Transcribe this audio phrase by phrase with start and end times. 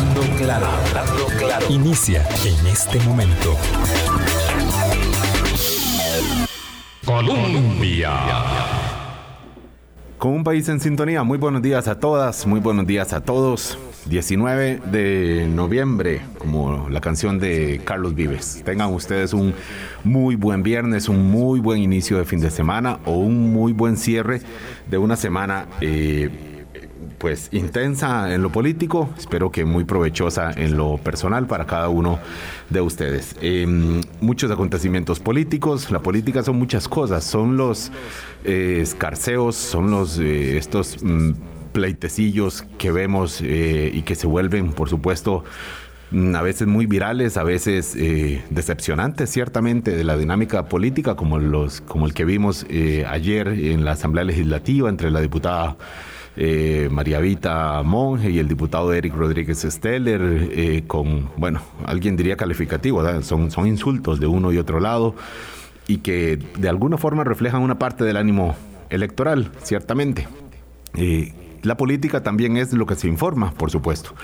[0.00, 1.66] Hablando claro, hablando claro.
[1.68, 3.54] Inicia en este momento.
[7.04, 8.10] Colombia.
[10.16, 13.76] Con un país en sintonía, muy buenos días a todas, muy buenos días a todos.
[14.06, 18.62] 19 de noviembre, como la canción de Carlos Vives.
[18.64, 19.52] Tengan ustedes un
[20.02, 23.98] muy buen viernes, un muy buen inicio de fin de semana o un muy buen
[23.98, 24.40] cierre
[24.90, 25.66] de una semana.
[25.82, 26.49] Eh,
[27.20, 32.18] pues intensa en lo político, espero que muy provechosa en lo personal para cada uno
[32.70, 33.36] de ustedes.
[33.42, 37.92] Em, muchos acontecimientos políticos, la política son muchas cosas, son los
[38.44, 41.32] eh, escarceos, son los eh, estos mm,
[41.72, 45.44] pleitecillos que vemos eh, y que se vuelven, por supuesto,
[46.12, 51.38] mm, a veces muy virales, a veces eh, decepcionantes, ciertamente, de la dinámica política, como,
[51.38, 52.64] los, como el que vimos
[53.06, 55.76] ayer en la Asamblea Legislativa entre la diputada
[56.36, 63.50] María Vita Monge y el diputado Eric Rodríguez Steller, con, bueno, alguien diría calificativo, son,
[63.50, 65.14] son insultos de uno y otro lado,
[65.86, 68.54] y que de alguna forma reflejan una parte del ánimo
[68.90, 70.28] electoral, ciertamente.
[71.62, 74.14] La política también es lo que se informa, por supuesto.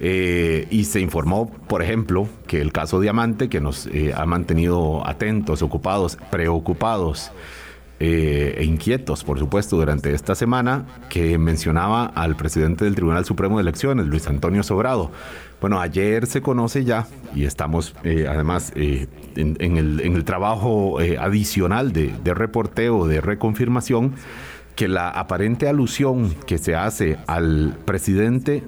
[0.00, 5.06] Eh, y se informó, por ejemplo, que el caso Diamante, que nos eh, ha mantenido
[5.06, 7.30] atentos, ocupados, preocupados
[8.04, 13.58] eh, e inquietos, por supuesto, durante esta semana, que mencionaba al presidente del Tribunal Supremo
[13.58, 15.12] de Elecciones, Luis Antonio Sobrado.
[15.60, 23.20] Bueno, ayer se conoce ya, y estamos además en, el, trabajo adicional de, reporteo, de
[23.20, 24.14] reconfirmación,
[24.74, 28.64] que la aparente alusión que se hace al presidente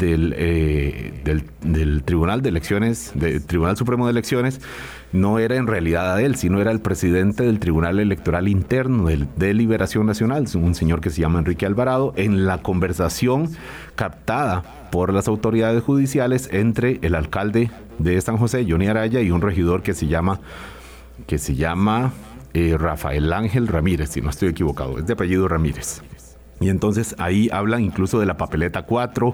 [0.00, 4.60] eh, del, Tribunal de Elecciones, del Tribunal Supremo de Elecciones,
[5.14, 9.54] no era en realidad a él, sino era el presidente del Tribunal Electoral Interno de
[9.54, 13.48] Liberación Nacional, un señor que se llama Enrique Alvarado, en la conversación
[13.94, 17.70] captada por las autoridades judiciales entre el alcalde
[18.00, 20.40] de San José, Johnny Araya, y un regidor que se llama,
[21.28, 22.12] que se llama
[22.52, 26.02] eh, Rafael Ángel Ramírez, si no estoy equivocado, es de apellido Ramírez.
[26.58, 29.32] Y entonces ahí hablan incluso de la papeleta 4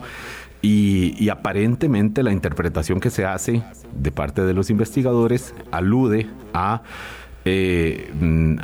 [0.63, 3.63] y, aparentemente la interpretación que se hace
[3.95, 6.83] de parte de los investigadores alude a,
[7.45, 8.57] eh, mm,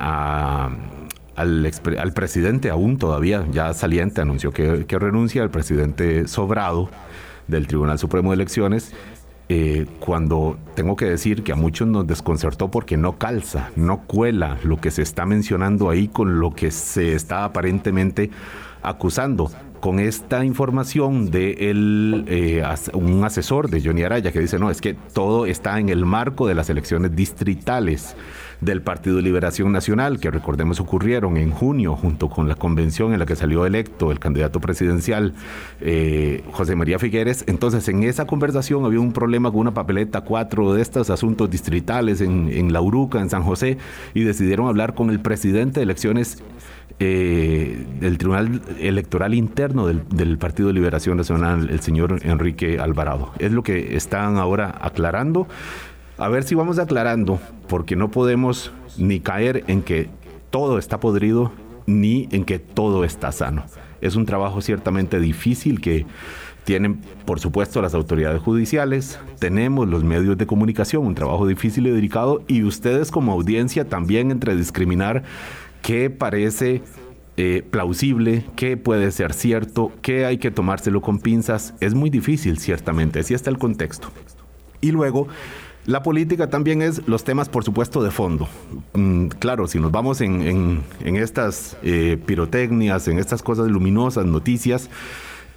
[1.36, 6.90] al, presidente aún todavía ya saliente, anunció que, que renuncia al presidente Sobrado
[7.48, 8.92] del Tribunal Supremo de Elecciones
[9.48, 14.58] eh, cuando tengo que decir que a muchos nos desconcertó porque no calza, no cuela
[14.64, 18.30] lo que se está mencionando ahí con lo que se está aparentemente
[18.82, 19.52] acusando.
[19.80, 22.62] Con esta información de el, eh,
[22.94, 26.46] un asesor de Johnny Araya que dice, no, es que todo está en el marco
[26.46, 28.16] de las elecciones distritales
[28.60, 33.18] del Partido de Liberación Nacional, que recordemos ocurrieron en junio, junto con la convención en
[33.18, 35.34] la que salió electo el candidato presidencial
[35.80, 37.44] eh, José María Figueres.
[37.46, 42.20] Entonces, en esa conversación había un problema con una papeleta, cuatro de estos asuntos distritales
[42.20, 43.76] en, en La Uruca, en San José,
[44.14, 46.42] y decidieron hablar con el presidente de elecciones
[46.98, 53.32] eh, del Tribunal Electoral Interno del, del, Partido de Liberación Nacional, el señor Enrique Alvarado.
[53.38, 55.46] Es lo que están ahora aclarando.
[56.18, 60.08] A ver si vamos aclarando, porque no podemos ni caer en que
[60.50, 61.52] todo está podrido,
[61.86, 63.64] ni en que todo está sano.
[64.00, 66.06] Es un trabajo ciertamente difícil que
[66.64, 71.90] tienen, por supuesto, las autoridades judiciales, tenemos los medios de comunicación, un trabajo difícil y
[71.90, 75.22] delicado, y ustedes como audiencia también entre discriminar
[75.86, 76.82] qué parece
[77.36, 82.58] eh, plausible, qué puede ser cierto, qué hay que tomárselo con pinzas, es muy difícil,
[82.58, 84.08] ciertamente, así está el contexto.
[84.80, 85.28] Y luego,
[85.86, 88.48] la política también es los temas, por supuesto, de fondo.
[88.94, 94.90] Mm, claro, si nos vamos en, estas eh, pirotecnias, en estas cosas luminosas, noticias,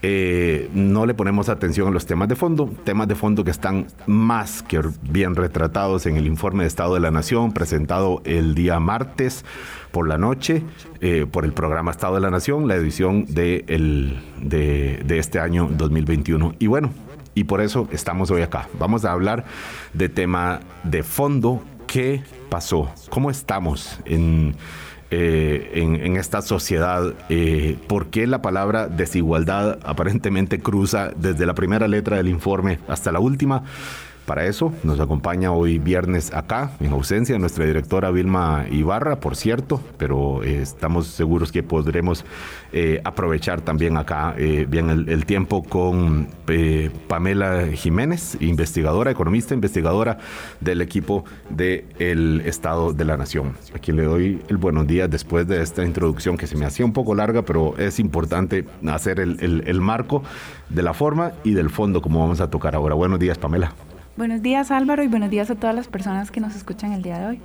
[0.01, 3.87] eh, no le ponemos atención a los temas de fondo, temas de fondo que están
[4.07, 8.79] más que bien retratados en el informe de Estado de la Nación presentado el día
[8.79, 9.43] martes
[9.91, 10.63] por la noche
[11.01, 15.39] eh, por el programa Estado de la Nación, la edición de, el, de, de este
[15.39, 16.55] año 2021.
[16.59, 16.91] Y bueno,
[17.35, 18.69] y por eso estamos hoy acá.
[18.79, 19.45] Vamos a hablar
[19.93, 21.61] de tema de fondo.
[21.87, 22.89] ¿Qué pasó?
[23.09, 24.55] ¿Cómo estamos en,
[25.11, 27.13] eh, en, esta sociedad?
[27.29, 33.11] Eh, ¿Por qué la palabra desigualdad aparentemente cruza desde la primera letra del informe hasta
[33.11, 33.63] la última?
[34.29, 39.35] Para eso nos acompaña hoy viernes acá, en ausencia de nuestra directora Vilma Ibarra, por
[39.35, 42.23] cierto, pero eh, estamos seguros que podremos
[42.71, 46.27] eh, aprovechar también acá eh, bien el, tiempo con
[47.07, 50.19] Pamela Jiménez, investigadora, economista, investigadora
[50.59, 53.53] del equipo del Estado de la Nación.
[53.73, 56.93] Aquí le doy el buenos días después de esta introducción que se me hacía un
[56.93, 60.21] poco larga, pero es importante hacer el marco
[60.69, 62.93] de la forma y del fondo como vamos a tocar ahora.
[62.93, 63.73] Buenos días, Pamela.
[64.19, 67.19] Buenos días Álvaro y buenos días a todas las personas que nos escuchan el día
[67.19, 67.39] de hoy.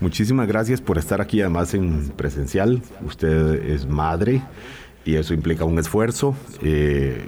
[0.00, 2.82] Muchísimas gracias por estar aquí además en presencial.
[3.06, 4.42] Usted es madre
[5.04, 6.34] y eso implica un esfuerzo.
[6.60, 7.24] Eh,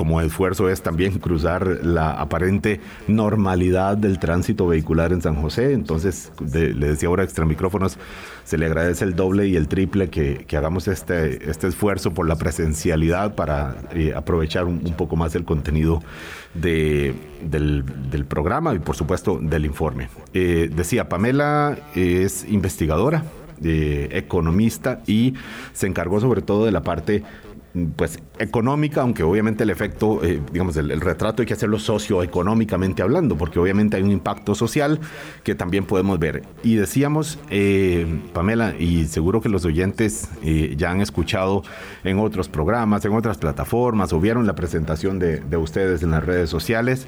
[0.00, 5.74] como esfuerzo es también cruzar la aparente normalidad del tránsito vehicular en San José.
[5.74, 7.98] Entonces, le decía ahora extra micrófonos,
[8.44, 12.36] se le agradece el doble y el triple que, hagamos este, este esfuerzo por la
[12.36, 16.02] presencialidad para eh, aprovechar un, poco más el contenido
[16.54, 17.84] de, del,
[18.26, 20.08] programa y por supuesto del informe.
[20.32, 23.24] Eh, decía, Pamela es investigadora,
[23.62, 25.34] eh, economista y
[25.74, 27.22] se encargó sobre todo de la parte
[27.96, 33.36] pues económica, aunque obviamente el efecto, eh, digamos, el, retrato hay que hacerlo socioeconómicamente hablando,
[33.36, 34.98] porque obviamente hay un impacto social
[35.44, 36.42] que también podemos ver.
[36.64, 41.62] Y decíamos, eh, Pamela, y seguro que los oyentes eh, ya han escuchado
[42.02, 46.50] en otros programas, en otras plataformas, o vieron la presentación de, ustedes en las redes
[46.50, 47.06] sociales,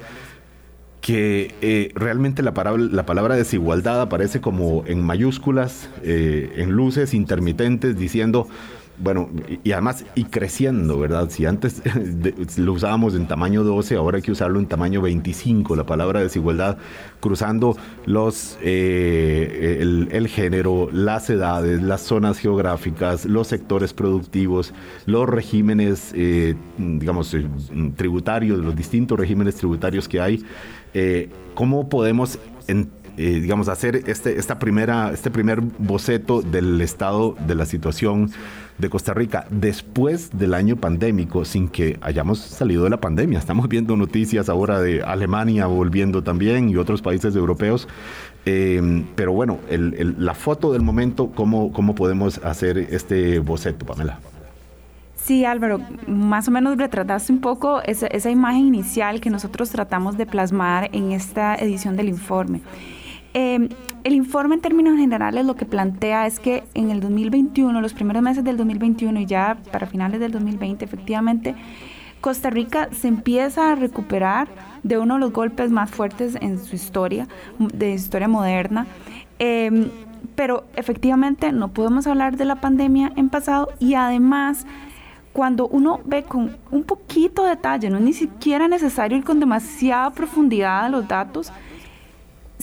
[1.01, 8.47] que realmente la palabra, la palabra desigualdad aparece como en mayúsculas, en luces intermitentes, diciendo
[9.03, 9.29] bueno,
[9.65, 11.29] y además, y creciendo, ¿verdad?
[11.29, 11.81] Si antes
[12.57, 16.77] lo usábamos en tamaño 12, ahora hay que usarlo en tamaño 25, la palabra desigualdad,
[17.19, 24.73] cruzando los, eh, el, género, las edades, las zonas geográficas, los sectores productivos,
[25.05, 27.45] los regímenes, eh, digamos, eh,
[27.97, 30.45] tributarios, los distintos regímenes tributarios que hay.
[31.55, 32.39] ¿Cómo podemos...
[33.15, 38.31] digamos, hacer este, esta primera, este primer boceto del estado de la situación
[38.77, 43.39] de Costa Rica después del año pandémico sin que hayamos salido de la pandemia.
[43.39, 47.87] Estamos viendo noticias ahora de Alemania volviendo también y otros países europeos.
[48.45, 54.19] Eh, pero bueno, la foto del momento, ¿cómo, ¿cómo podemos hacer este boceto, Pamela?
[55.15, 60.17] Sí, Álvaro, más o menos retrataste un poco esa, esa, imagen inicial que nosotros tratamos
[60.17, 62.59] de plasmar en esta edición del informe.
[63.33, 63.69] Eh,
[64.03, 68.21] el informe en términos generales lo que plantea es que en el 2021, los primeros
[68.21, 71.55] meses del 2021 y ya para finales del 2020, efectivamente,
[72.21, 74.47] Costa Rica se empieza a recuperar
[74.83, 77.27] de uno de los golpes más fuertes en su historia,
[77.59, 78.87] de historia moderna.
[79.39, 79.89] Em,
[80.35, 84.65] pero efectivamente no podemos hablar de la pandemia en pasado y además
[85.33, 89.39] cuando uno ve con un poquito de detalle, no es ni siquiera necesario ir con
[89.39, 91.51] demasiada profundidad a los datos,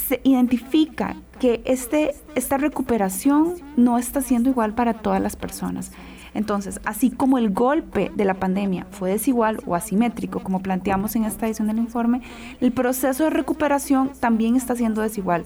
[0.00, 5.92] se identifica que este, esta recuperación no está siendo igual para todas las personas.
[6.34, 11.24] Entonces, así como el golpe de la pandemia fue desigual o asimétrico, como planteamos en
[11.24, 12.22] esta edición del informe,
[12.60, 15.44] el proceso de recuperación también está siendo desigual.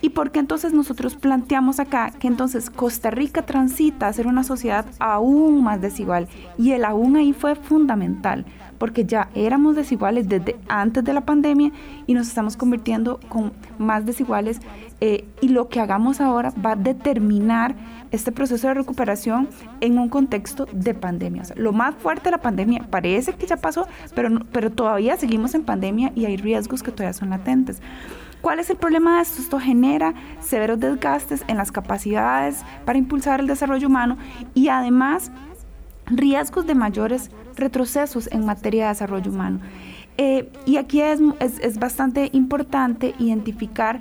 [0.00, 4.44] ¿Y por qué entonces nosotros planteamos acá que entonces Costa Rica transita a ser una
[4.44, 6.28] sociedad aún más desigual?
[6.58, 8.44] Y el aún ahí fue fundamental
[8.82, 11.70] porque ya éramos desiguales desde antes de la pandemia
[12.08, 14.60] y nos estamos convirtiendo con más desiguales
[15.04, 17.74] eh, y lo que hagamos ahora va a determinar
[18.12, 19.48] este proceso de recuperación
[19.80, 21.42] en un contexto de pandemia.
[21.56, 25.64] lo más fuerte de la pandemia parece que ya pasó, pero, pero todavía seguimos en
[25.64, 27.82] pandemia y hay riesgos que todavía son latentes.
[28.42, 29.42] ¿Cuál es el problema de esto?
[29.42, 34.18] Esto genera severos desgastes en las capacidades para impulsar el desarrollo humano
[34.54, 35.32] y además
[36.06, 39.58] riesgos de mayores retrocesos en materia de desarrollo humano.
[40.16, 44.00] Eh, y aquí es, es, bastante importante identificar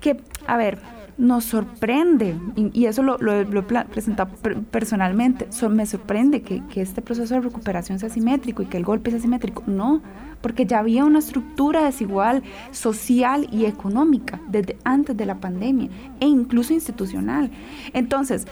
[0.00, 0.78] que, a ver,
[1.18, 3.44] nos sorprende, y, eso lo, he
[3.84, 4.30] presentado
[4.70, 9.10] personalmente, me sorprende que, que, este proceso de recuperación sea simétrico y que el golpe
[9.10, 9.64] sea simétrico.
[9.66, 10.00] No,
[10.40, 15.88] porque ya había una estructura desigual social y económica desde antes de la pandemia
[16.20, 17.50] e incluso institucional.
[17.92, 18.46] Entonces,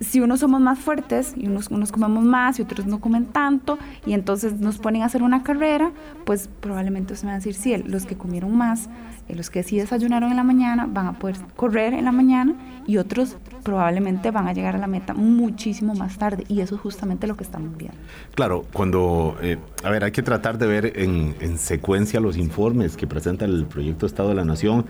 [0.00, 3.78] si unos somos más fuertes y unos, unos comemos más y otros no comen tanto
[4.04, 5.90] y entonces nos ponen a hacer una carrera,
[6.24, 8.88] pues probablemente se van a decir, sí, los que comieron más,
[9.28, 12.54] eh, los que sí desayunaron en la mañana van a poder correr en la mañana
[12.86, 16.80] y otros probablemente van a llegar a la meta muchísimo más tarde y eso es
[16.80, 17.96] justamente lo que estamos viendo.
[18.34, 22.96] Claro, cuando, eh, a ver, hay que tratar de ver en, en secuencia los informes
[22.96, 24.86] que presenta el proyecto Estado de la Nación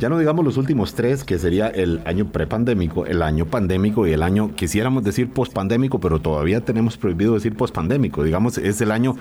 [0.00, 4.12] ya no digamos los últimos tres, que sería el año prepandémico, el año pandémico y
[4.12, 8.24] el año, quisiéramos decir pospandémico, pero todavía tenemos prohibido decir pospandémico.
[8.24, 9.16] Digamos, es el año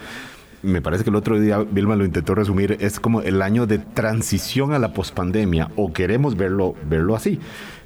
[0.61, 3.79] me parece que el otro día Vilma lo intentó resumir, es como el año de
[3.79, 7.39] transición a la pospandemia, o queremos verlo, verlo así.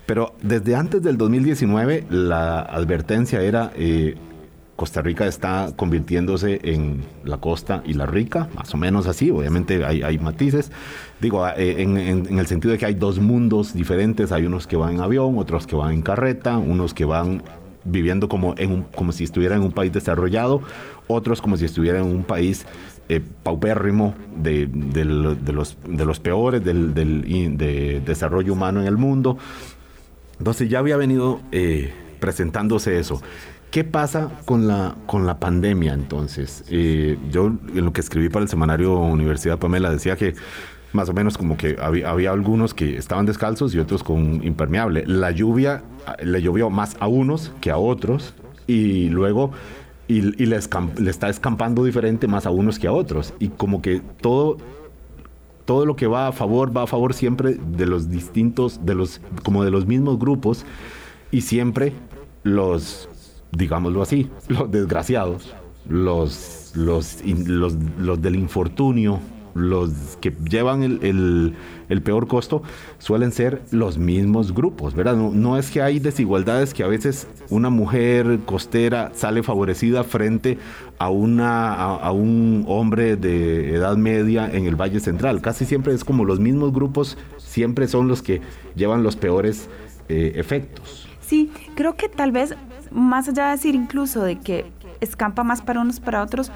[0.05, 3.71] Pero desde antes del 2019 la advertencia era...
[3.75, 4.15] Eh,
[4.75, 9.85] Costa Rica está convirtiéndose en la costa y la rica, más o menos así, obviamente
[9.85, 10.71] hay, matices.
[11.21, 14.95] Digo, eh, en, el sentido de que hay dos mundos diferentes, hay unos que van
[14.95, 17.43] en avión, otros que van en carreta, unos que van
[17.83, 20.61] viviendo como, en como si estuviera en un país desarrollado,
[21.07, 22.65] otros como si estuviera en un país
[23.09, 24.67] eh, paupérrimo de,
[25.03, 29.37] los, de los peores del, de desarrollo humano en el mundo.
[30.39, 33.21] Entonces ya había venido eh, presentándose eso.
[33.73, 36.63] ¿Qué pasa con la, con la pandemia entonces?
[36.69, 40.35] Eh, yo en lo que escribí para el semanario Universidad Pamela decía que
[40.91, 45.05] más o menos como que había, había, algunos que estaban descalzos y otros con impermeable.
[45.07, 45.81] La lluvia
[46.23, 48.35] le llovió más a unos que a otros
[48.67, 49.49] y luego
[50.07, 50.59] y, le,
[50.99, 53.33] le, está escampando diferente más a unos que a otros.
[53.39, 54.57] Y como que todo,
[55.65, 59.19] todo lo que va a favor va a favor siempre de los distintos, de los,
[59.41, 60.63] como de los mismos grupos
[61.31, 61.91] y siempre
[62.43, 63.09] los,
[63.55, 65.53] digámoslo así, los desgraciados,
[65.87, 69.19] los, los, los, del infortunio,
[69.53, 71.55] los que llevan el,
[72.03, 72.63] peor costo
[72.97, 75.15] suelen ser los mismos grupos, ¿verdad?
[75.15, 80.57] No, es que hay desigualdades que a veces una mujer costera sale favorecida frente
[80.97, 85.41] a, una, a, un hombre de edad media en el Valle Central.
[85.41, 88.41] Casi siempre es como los mismos grupos, siempre son los que
[88.75, 89.69] llevan los peores
[90.09, 91.07] eh, efectos.
[91.21, 92.55] Sí, creo que tal vez,
[92.93, 94.71] más allá de decir incluso de que
[95.01, 96.51] escampa más para unos para otros,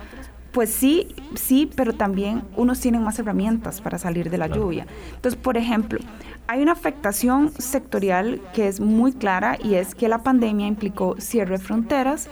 [0.51, 4.88] pues sí, sí, pero también unos tienen más herramientas para salir de la lluvia.
[5.13, 6.00] Entonces, por ejemplo,
[6.48, 11.58] hay una afectación sectorial que es muy clara y es que la pandemia implicó cierre
[11.58, 12.29] de fronteras,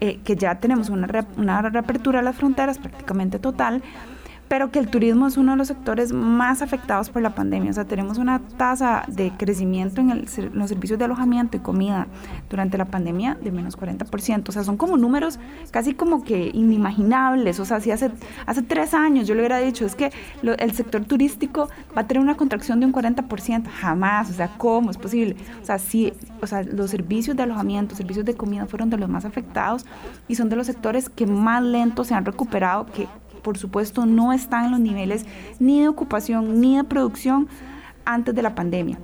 [0.00, 3.82] eh, que ya tenemos una, una reapertura de las fronteras prácticamente total,
[4.48, 7.70] pero que el turismo es uno de los sectores más afectados por la pandemia.
[7.70, 12.06] O sea, tenemos una tasa de crecimiento en, los servicios de alojamiento y comida
[12.48, 14.48] durante la pandemia de menos 40%.
[14.48, 15.38] O sea, son como números
[15.70, 17.58] casi como que inimaginables.
[17.60, 18.10] O sea, si hace,
[18.46, 20.12] hace tres años yo le hubiera dicho, es que
[20.42, 23.66] el sector turístico va a tener una contracción de un 40%.
[23.66, 24.30] Jamás.
[24.30, 25.36] O sea, ¿cómo es posible?
[25.62, 29.08] O sea, sí, o sea, los servicios de alojamiento, servicios de comida fueron de los
[29.08, 29.86] más afectados
[30.28, 33.08] y son de los sectores que más lento se han recuperado, que
[33.46, 35.24] por supuesto, no están en los niveles
[35.60, 37.46] ni de ocupación ni de producción
[38.04, 38.98] antes de la pandemia.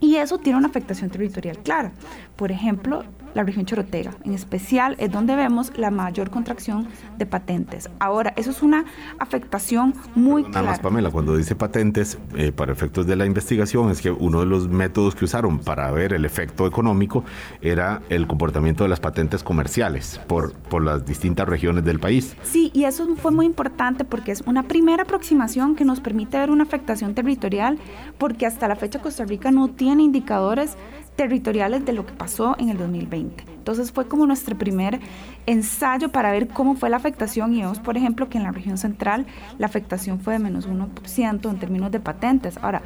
[0.00, 1.90] Y eso tiene una afectación territorial clara.
[2.36, 4.12] Por ejemplo, la región chorotega.
[4.24, 7.90] En especial es donde vemos la mayor contracción de patentes.
[7.98, 8.84] Ahora, eso es una
[9.18, 14.00] afectación muy Nada más, Pamela, cuando dice patentes, eh, para efectos de la investigación, es
[14.00, 17.24] que uno de los métodos que usaron para ver el efecto económico
[17.60, 22.36] era el comportamiento de las patentes comerciales por, por las distintas regiones del país.
[22.42, 26.50] Sí, y eso fue muy importante porque es una primera aproximación que nos permite ver
[26.50, 27.78] una afectación territorial,
[28.18, 30.76] porque hasta la fecha Costa Rica no tiene indicadores
[31.20, 33.44] territoriales de lo que pasó en el 2020.
[33.46, 35.00] Entonces fue como nuestro primer
[35.44, 38.78] ensayo para ver cómo fue la afectación y vemos, por ejemplo, que en la región
[38.78, 39.26] central
[39.58, 42.56] la afectación fue de menos 1% en términos de patentes.
[42.62, 42.80] Ahora,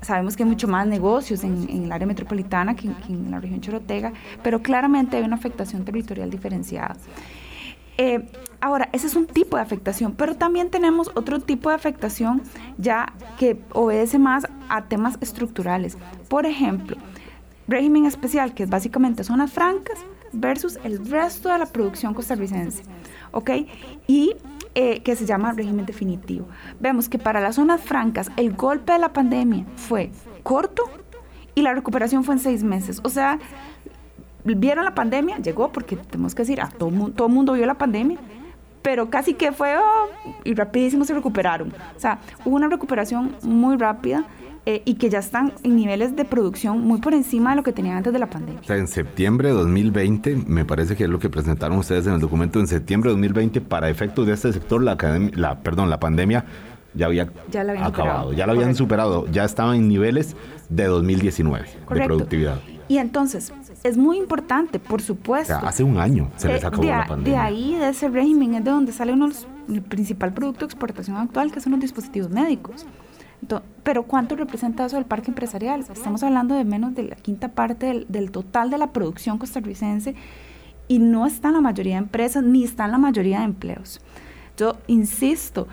[0.00, 4.12] sabemos que hay mucho más negocios en, el área metropolitana que, en la región chorotega,
[4.42, 6.96] pero claramente hay una afectación territorial diferenciada.
[7.98, 8.28] Eh,
[8.60, 12.42] ahora, ese es un tipo de afectación, pero también tenemos otro tipo de afectación
[12.78, 15.96] ya que obedece más a temas estructurales.
[16.28, 16.96] Por ejemplo,
[17.68, 19.98] régimen especial, que es básicamente zonas francas,
[20.32, 22.82] versus el resto de la producción costarricense,
[23.32, 23.50] ¿ok?
[24.06, 24.34] Y
[24.74, 26.46] eh, que se llama régimen definitivo.
[26.80, 30.10] Vemos que para las zonas francas el golpe de la pandemia fue
[30.42, 30.84] corto
[31.54, 33.00] y la recuperación fue en seis meses.
[33.02, 33.38] O sea,
[34.44, 38.18] vieron la pandemia, llegó porque tenemos que decir, a todo, todo mundo vio la pandemia,
[38.82, 40.08] pero casi que fue oh,
[40.44, 41.72] y rapidísimo se recuperaron.
[41.96, 44.26] O sea, hubo una recuperación muy rápida
[44.68, 47.72] eh, y que ya están en niveles de producción muy por encima de lo que
[47.72, 48.60] tenían antes de la pandemia.
[48.60, 52.14] O sea, en septiembre de 2020, me parece que es lo que presentaron ustedes en
[52.14, 54.96] el documento, en septiembre de 2020, para efectos de este sector, la,
[55.34, 56.44] la, perdón, la pandemia
[56.94, 57.30] ya había
[57.80, 60.34] acabado, ya la habían superado, ya estaban en niveles
[60.68, 62.58] de 2019 de productividad.
[62.88, 63.52] Y entonces,
[63.84, 65.54] es muy importante, por supuesto.
[65.62, 67.38] hace un año se les eh, acabó la pandemia.
[67.40, 69.28] De ahí, de ese régimen, es de donde sale uno
[69.68, 72.84] el principal producto de exportación actual, que son los dispositivos médicos.
[73.82, 75.80] Pero ¿cuánto representa eso del parque empresarial?
[75.80, 80.14] Estamos hablando de menos de la quinta parte del, total de la producción costarricense
[80.88, 84.00] y no está en la mayoría de empresas ni está en la mayoría de empleos.
[84.56, 85.68] Yo insisto,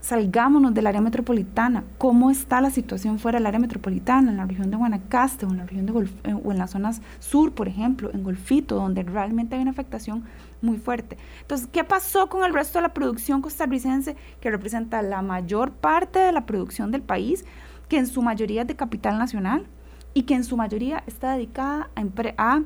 [0.00, 1.84] salgámonos del área metropolitana.
[1.98, 5.58] ¿Cómo está la situación fuera del área metropolitana, en la región de Guanacaste o en
[5.58, 9.54] la región de eh, o en las zonas sur, por ejemplo, en Golfito, donde realmente
[9.54, 10.24] hay una afectación
[10.62, 11.16] muy fuerte?
[11.42, 16.18] Entonces, ¿qué pasó con el resto de la producción costarricense que representa la mayor parte
[16.18, 17.44] de la producción del país,
[17.88, 19.66] que en su mayoría es de capital nacional?
[20.14, 21.90] y que en su mayoría está dedicada
[22.38, 22.62] a,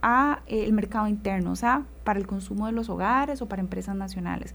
[0.00, 3.60] a, eh, el mercado interno, o sea, para el consumo de los hogares o para
[3.60, 4.54] empresas nacionales.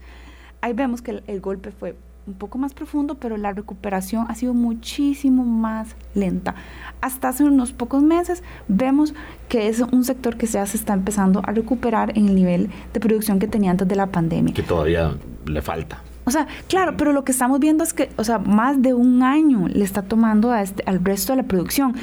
[0.60, 4.54] Ahí vemos que el golpe fue un poco más profundo, pero la recuperación ha sido
[4.54, 6.54] muchísimo más lenta.
[7.00, 9.14] Hasta hace unos pocos meses vemos
[9.48, 13.00] que es un sector que ya se está empezando a recuperar en el nivel de
[13.00, 14.54] producción que tenía antes de la pandemia.
[14.54, 15.14] Que todavía
[15.46, 16.00] le falta.
[16.24, 19.24] O sea, claro, pero lo que estamos viendo es que, o sea, más de un
[19.24, 21.96] año le está tomando a este, al resto de la producción.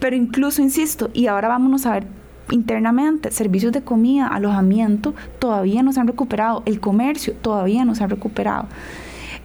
[0.00, 2.06] Pero incluso, insisto, y ahora vámonos a ver
[2.50, 8.04] internamente, servicios de comida, alojamiento, todavía no se han recuperado, el comercio todavía no se
[8.04, 8.68] ha recuperado.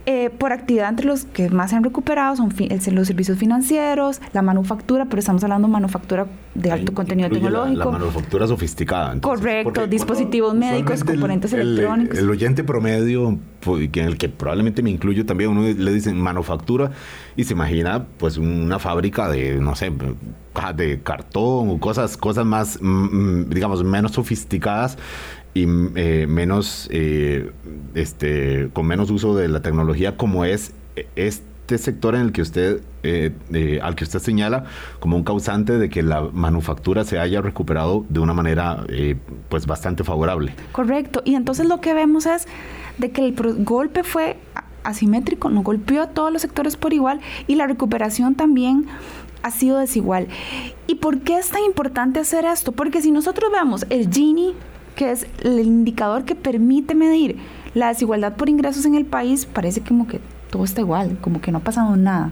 [0.06, 2.54] Eh, por actividad entre los que más se han recuperado son
[2.92, 7.80] los servicios financieros, la manufactura, pero estamos hablando de manufactura de alto contenido tecnológico.
[7.80, 9.20] La, manufactura sofisticada.
[9.20, 12.18] Correcto, dispositivos médicos, componentes electrónicos.
[12.18, 16.92] El, oyente promedio, pues, en el que probablemente me incluyo también, uno le dicen manufactura
[17.36, 19.92] y se imagina pues una fábrica de, no sé,
[20.76, 24.98] de cartón o cosas, cosas más, mm, mm, digamos, menos sofisticadas
[25.54, 25.64] y
[25.96, 27.52] eh, menos, eh,
[27.96, 30.74] este, con menos uso de la tecnología como es
[31.64, 34.66] este sector en el que usted, eh, al que usted señala
[35.00, 38.86] como un causante de que la manufactura se haya recuperado de una manera
[39.48, 40.54] pues bastante favorable.
[40.74, 42.48] Correcto, y entonces lo que vemos es
[42.98, 44.38] de que el golpe fue
[44.84, 48.86] asimétrico, no golpeó a todos los sectores por igual y la recuperación también
[49.42, 50.28] ha sido desigual.
[50.88, 52.74] ¿Y por qué es tan importante hacer esto?
[52.74, 54.54] Porque si nosotros vemos el Gini
[54.96, 57.38] que es el indicador que permite medir
[57.74, 60.20] la desigualdad por ingresos en el país, parece como que
[60.54, 62.30] todo está igual, como que no ha pasado nada.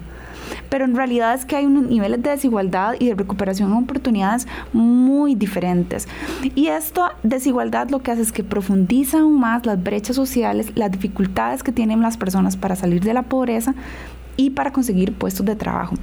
[0.69, 4.47] Pero en realidad es que hay unos niveles de desigualdad y de recuperación de oportunidades
[4.73, 6.07] muy diferentes.
[6.53, 10.91] Y esta desigualdad lo que hace es que profundiza aún más las brechas sociales, las
[10.91, 13.73] dificultades que tienen las personas para salir de la pobreza
[14.41, 15.95] y para conseguir puestos de trabajo.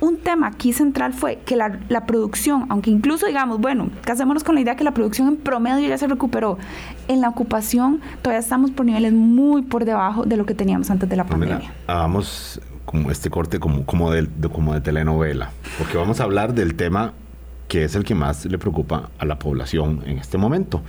[0.00, 1.70] Un tema aquí central fue que la,
[2.06, 5.98] producción, aunque incluso digamos, bueno, casémonos con la idea que la producción en promedio ya
[5.98, 6.58] se recuperó,
[7.08, 11.08] en la ocupación todavía estamos por niveles muy por debajo de lo que teníamos antes
[11.08, 11.72] de la pandemia.
[11.86, 16.74] hagamos como este corte como, como, de, como de telenovela, porque vamos a hablar del
[16.74, 17.12] tema
[17.68, 20.82] que es el que más le preocupa a la población en este momento.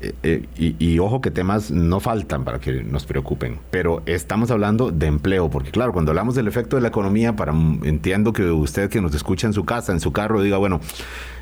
[0.00, 4.92] Eh, eh, y, ojo que temas no faltan para que nos preocupen, pero estamos hablando
[4.92, 7.52] de empleo, porque claro, cuando hablamos del efecto de la economía, para
[7.82, 10.80] entiendo que usted que nos escucha en su casa, en su carro, diga, bueno,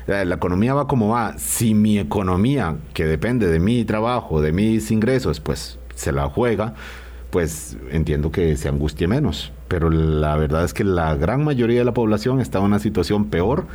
[0.07, 1.37] eh, la economía va como va.
[1.37, 6.73] Si mi economía, que depende de mi trabajo, de mis ingresos, pues se la juega,
[7.29, 9.51] pues entiendo que se angustie menos.
[9.67, 13.25] Pero la verdad es que la gran mayoría de la población está en una situación
[13.25, 13.67] peor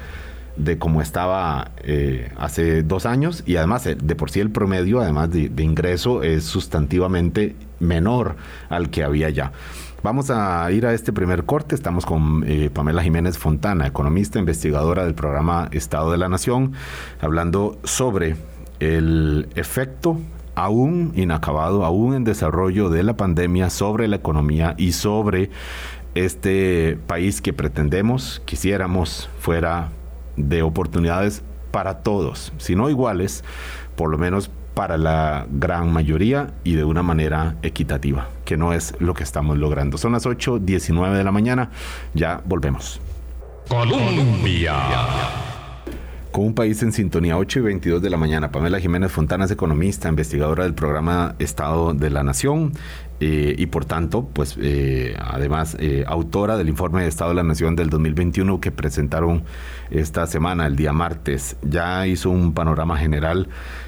[0.57, 5.01] de cómo estaba eh, hace dos años y además eh, de por sí el promedio,
[5.01, 8.37] además de, ingreso, es sustantivamente menor
[8.69, 9.53] al que había ya.
[10.03, 11.75] Vamos a ir a este primer corte.
[11.75, 16.73] Estamos con eh, Pamela Jiménez Fontana, economista, investigadora del programa Estado de la Nación,
[17.21, 18.37] hablando sobre
[18.81, 20.19] el efecto
[20.55, 25.51] aún inacabado, aún en desarrollo de la pandemia sobre la economía y sobre
[26.15, 29.91] este país que pretendemos, quisiéramos, fuera
[30.37, 33.45] de oportunidades para todos, si no iguales,
[33.97, 38.95] por lo menos para la gran mayoría y de una manera equitativa, que no es
[39.01, 39.99] lo que estamos logrando.
[39.99, 41.71] Son las 8.19 de la mañana,
[42.15, 43.01] ya volvemos.
[43.69, 44.75] Colombia.
[46.31, 48.51] Con un país en sintonía, 8 y 22 de la mañana.
[48.51, 52.73] Pamela Jiménez Fontana es economista, investigadora del programa Estado de la Nación
[53.25, 57.45] eh, y por tanto, pues eh, además eh, autora del informe de Estado de la
[57.45, 59.45] Nación del 2021 que presentaron
[59.91, 61.57] esta semana, el día martes.
[61.63, 63.47] Ya hizo un panorama general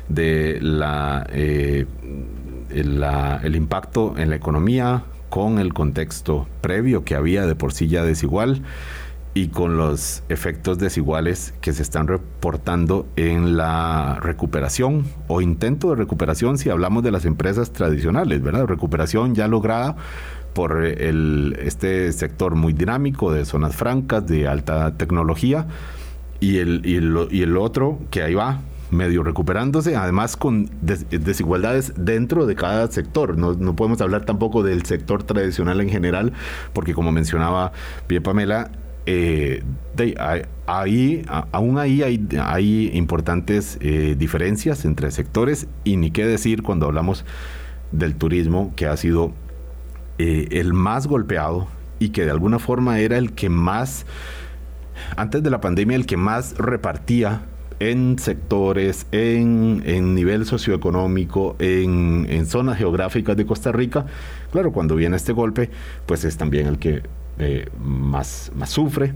[0.09, 1.87] de la, el
[3.57, 8.63] impacto en la economía con el contexto previo que había de por sí ya desigual
[9.35, 15.97] y con los efectos desiguales que se están reportando en la recuperación o intento de
[15.97, 18.67] recuperación si hablamos de las empresas tradicionales, ¿verdad?
[18.67, 19.97] Recuperación ya lograda
[20.55, 25.67] por el, este sector muy dinámico de zonas francas, de alta tecnología,
[26.39, 31.95] y el, y el, y el otro que ahí va, medio recuperándose, además con desigualdades
[31.97, 33.37] dentro de cada sector.
[33.37, 36.33] No, no, podemos hablar tampoco del sector tradicional en general,
[36.73, 37.73] porque como mencionaba
[38.09, 38.71] bien Pamela,
[39.07, 39.63] eh,
[40.67, 47.25] ahí, aún ahí hay, importantes eh, diferencias entre sectores y ni qué decir cuando hablamos
[47.93, 49.33] del turismo que ha sido
[50.19, 54.07] eh, el más golpeado y que de alguna forma era el que más,
[55.17, 57.43] antes de la pandemia, el que más repartía
[57.81, 64.07] en sectores, en, nivel socioeconómico, en, zonas geográficas de Costa Rica.
[64.51, 65.71] Claro, cuando viene este golpe,
[66.07, 67.03] pues es también el que
[67.39, 69.15] eh, más, sufre.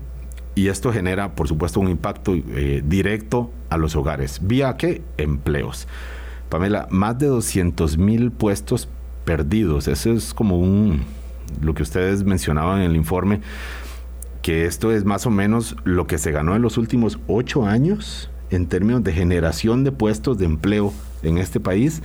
[0.54, 4.40] Y esto genera, por supuesto, un impacto eh, directo a los hogares.
[4.42, 5.02] ¿Vía qué?
[5.16, 5.86] Empleos.
[6.48, 8.88] Pamela, más de 200 mil puestos
[9.24, 9.86] perdidos.
[9.86, 11.02] Eso es como un,
[11.60, 13.40] lo que ustedes mencionaban en el informe,
[14.42, 18.30] que esto es más o menos lo que se ganó en los últimos ocho años
[18.50, 22.02] en términos de generación de puestos de empleo en este país.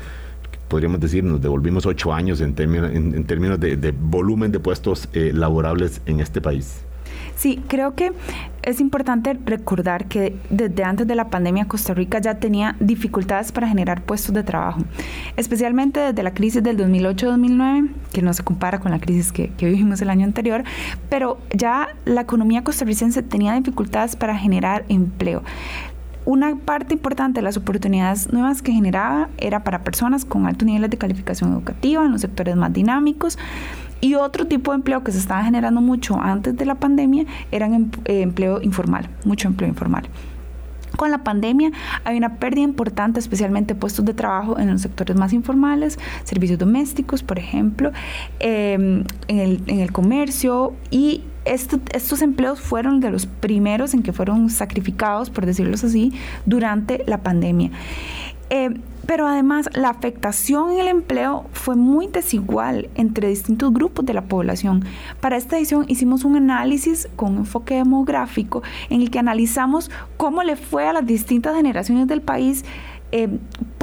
[0.73, 5.29] Podríamos decir, nos devolvimos ocho años en términos, en, términos de, volumen de puestos eh,
[5.31, 6.81] laborables en este país.
[7.35, 8.11] Sí, creo que
[8.63, 13.67] es importante recordar que desde antes de la pandemia Costa Rica ya tenía dificultades para
[13.67, 14.81] generar puestos de trabajo,
[15.37, 19.67] especialmente desde la crisis del 2008-2009, que no se compara con la crisis que, que,
[19.67, 20.63] vivimos el año anterior,
[21.07, 25.43] pero ya la economía costarricense tenía dificultades para generar empleo
[26.25, 30.89] una parte importante de las oportunidades nuevas que generaba era para personas con altos niveles
[30.89, 33.37] de calificación educativa en los sectores más dinámicos.
[34.01, 37.67] Y otro tipo de empleo que se estaba generando mucho antes de la pandemia era
[37.67, 40.09] em, eh, empleo informal, mucho empleo informal.
[40.97, 41.71] Con la pandemia
[42.03, 47.23] hay una pérdida importante, especialmente puestos de trabajo en los sectores más informales, servicios domésticos,
[47.23, 47.91] por ejemplo,
[48.39, 54.13] em, en, el, en el comercio y estos empleos fueron de los primeros en que
[54.13, 56.13] fueron sacrificados, por decirlo así,
[56.45, 57.71] durante la pandemia.
[58.49, 58.69] Eh,
[59.05, 64.23] pero además la afectación en el empleo fue muy desigual entre distintos grupos de la
[64.23, 64.85] población.
[65.19, 70.55] Para esta edición hicimos un análisis con enfoque demográfico en el que analizamos cómo le
[70.55, 72.63] fue a las distintas generaciones del país
[73.11, 73.27] eh,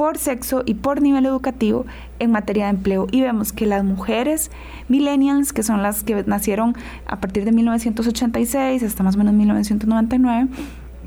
[0.01, 1.85] por sexo y por nivel educativo
[2.17, 3.05] en materia de empleo.
[3.11, 4.49] Y vemos que las mujeres
[4.89, 10.49] millennials, que son las que nacieron a partir de 1986 hasta más o menos 1999,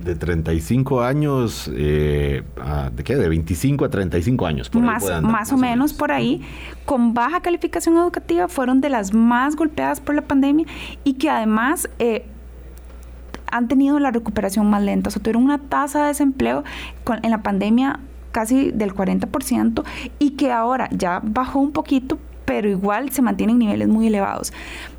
[0.04, 2.44] de 35 años, eh,
[2.94, 3.16] ¿de qué?
[3.16, 4.70] De 25 a 35 años.
[4.70, 6.42] Por más, más, o menos, por ahí,
[6.84, 10.66] con baja calificación educativa, fueron de las más golpeadas por la pandemia
[11.02, 12.26] y que además eh,
[13.50, 15.08] han tenido la recuperación más lenta.
[15.08, 16.62] O sea, tuvieron una tasa de desempleo
[17.24, 17.98] en la pandemia
[18.34, 19.84] casi del 40%
[20.18, 24.52] y que ahora ya bajó un poquito, pero igual se mantienen niveles muy elevados.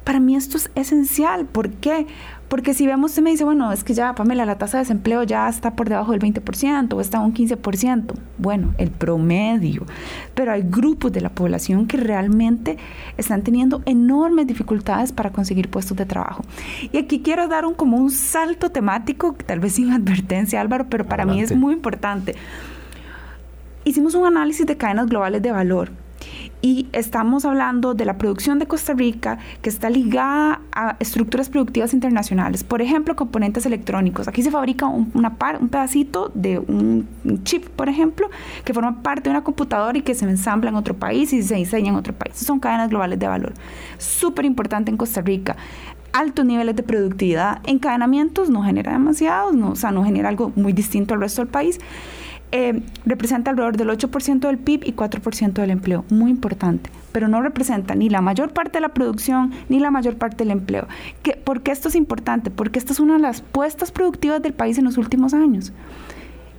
[0.05, 1.45] Para mí esto es esencial.
[1.45, 2.07] ¿Por qué?
[2.47, 5.23] Porque si vemos, usted me dice, bueno, es que ya, Pamela, la tasa de desempleo
[5.23, 8.13] ya está por debajo del 20% o está un 15%.
[8.37, 9.85] Bueno, el promedio.
[10.33, 12.77] Pero hay grupos de la población que realmente
[13.17, 16.43] están teniendo enormes dificultades para conseguir puestos de trabajo.
[16.93, 21.05] Y aquí quiero dar un, como un salto temático, tal vez sin advertencia, Álvaro, pero
[21.05, 22.35] para mí es muy importante
[23.85, 25.91] hicimos un análisis de cadenas globales de valor
[26.61, 31.93] y estamos hablando de la producción de Costa Rica que está ligada a estructuras productivas
[31.93, 32.63] internacionales.
[32.63, 34.27] Por ejemplo, componentes electrónicos.
[34.27, 37.07] Aquí se fabrica un, una pedacito de un
[37.43, 38.29] chip, por ejemplo,
[38.63, 41.55] que forma parte de una computadora y que se ensambla en otro país y se
[41.55, 42.35] diseña en otro país.
[42.35, 43.53] Son cadenas globales de valor.
[43.99, 45.55] Súper importante en Costa Rica
[46.13, 47.59] altos niveles de productividad.
[47.65, 51.49] Encadenamientos no genera demasiados, no, o sea, no genera algo muy distinto al resto del
[51.49, 51.79] país.
[52.57, 57.41] Eh, representa alrededor del 8% del PIB y 4% del empleo, muy importante, pero no
[57.41, 60.87] representa ni la mayor parte de la producción ni la mayor parte del empleo.
[61.43, 62.51] ¿Por qué esto es importante?
[62.51, 65.73] Porque esta es una de las puestas productivas del país en los últimos años.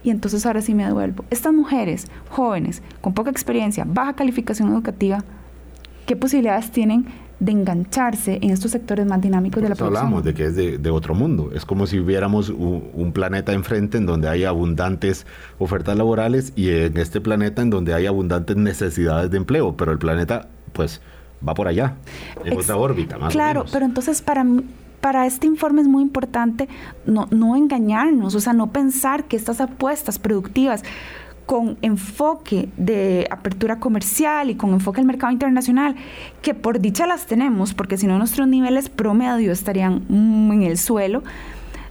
[0.04, 1.24] Y entonces ahora sí me devuelvo.
[1.30, 5.24] Estas mujeres jóvenes, con poca experiencia, baja calificación educativa,
[6.04, 7.06] ¿qué posibilidades tienen
[7.38, 10.05] de engancharse en estos sectores más dinámicos de la producción.
[10.05, 11.51] Hablamos de que es de, otro mundo.
[11.55, 15.27] Es como si hubiéramos un, planeta enfrente en donde hay abundantes
[15.59, 19.99] ofertas laborales y en este planeta en donde hay abundantes necesidades de empleo, pero el
[19.99, 21.01] planeta pues
[21.46, 21.94] va por allá,
[22.44, 23.18] en otra órbita.
[23.18, 24.44] Más claro, pero entonces para
[25.01, 26.68] para este informe es muy importante
[27.07, 30.83] no, no engañarnos, o sea, no pensar que estas apuestas productivas
[31.46, 35.94] con enfoque de apertura comercial y con enfoque al mercado internacional,
[36.42, 41.22] que por dicha las tenemos, porque si no nuestros niveles promedio estarían en el suelo,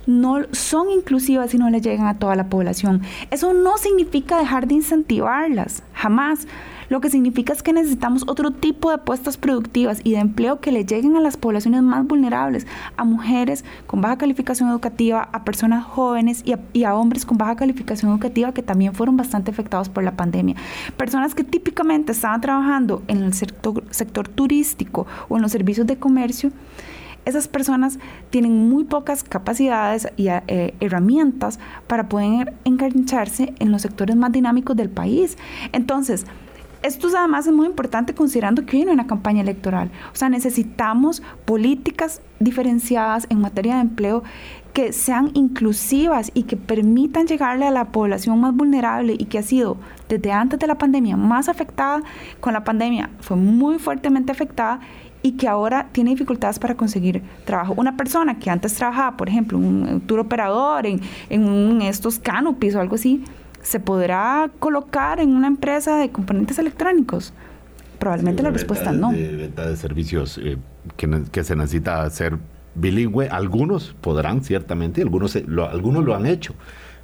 [0.06, 3.02] no son inclusivas y no le llegan a toda la población.
[3.32, 6.48] Eso no significa dejar de incentivarlas, jamás.
[6.90, 10.72] Lo que significa es que necesitamos otro tipo de puestas productivas y de empleo que
[10.72, 12.68] le lleguen a las poblaciones más vulnerables,
[12.98, 16.44] a mujeres con baja calificación educativa, a personas jóvenes
[16.74, 20.56] y a, hombres con baja calificación educativa que también fueron bastante afectados por la pandemia.
[20.98, 25.98] Personas que típicamente estaban trabajando en el sector, sector turístico o en los servicios de
[25.98, 26.52] comercio
[27.26, 27.98] esas personas
[28.30, 34.76] tienen muy pocas capacidades y eh, herramientas para poder engancharse en los sectores más dinámicos
[34.78, 35.38] del país.
[35.74, 36.26] Entonces,
[36.86, 39.92] esto además es muy importante considerando que viene una campaña electoral.
[40.14, 44.24] O sea, necesitamos políticas diferenciadas en materia de empleo
[44.74, 49.44] que sean inclusivas y que permitan llegarle a la población más vulnerable y que ha
[49.44, 49.78] sido
[50.10, 52.04] desde antes de la pandemia más afectada,
[52.42, 54.82] con la pandemia fue muy fuertemente afectada
[55.22, 57.74] y que ahora tiene dificultades para conseguir trabajo.
[57.78, 62.82] Una persona que antes trabajaba, por ejemplo, un tour operador, en, en estos canopies o
[62.82, 63.24] algo así,
[63.66, 67.34] ¿se podrá colocar en una empresa de componentes electrónicos?
[68.00, 69.12] Probablemente la respuesta es no.
[69.12, 70.58] De venta de servicios eh,
[70.96, 72.38] que, que, se necesita hacer
[72.76, 76.54] bilingüe, algunos podrán ciertamente, algunos lo, algunos lo han hecho,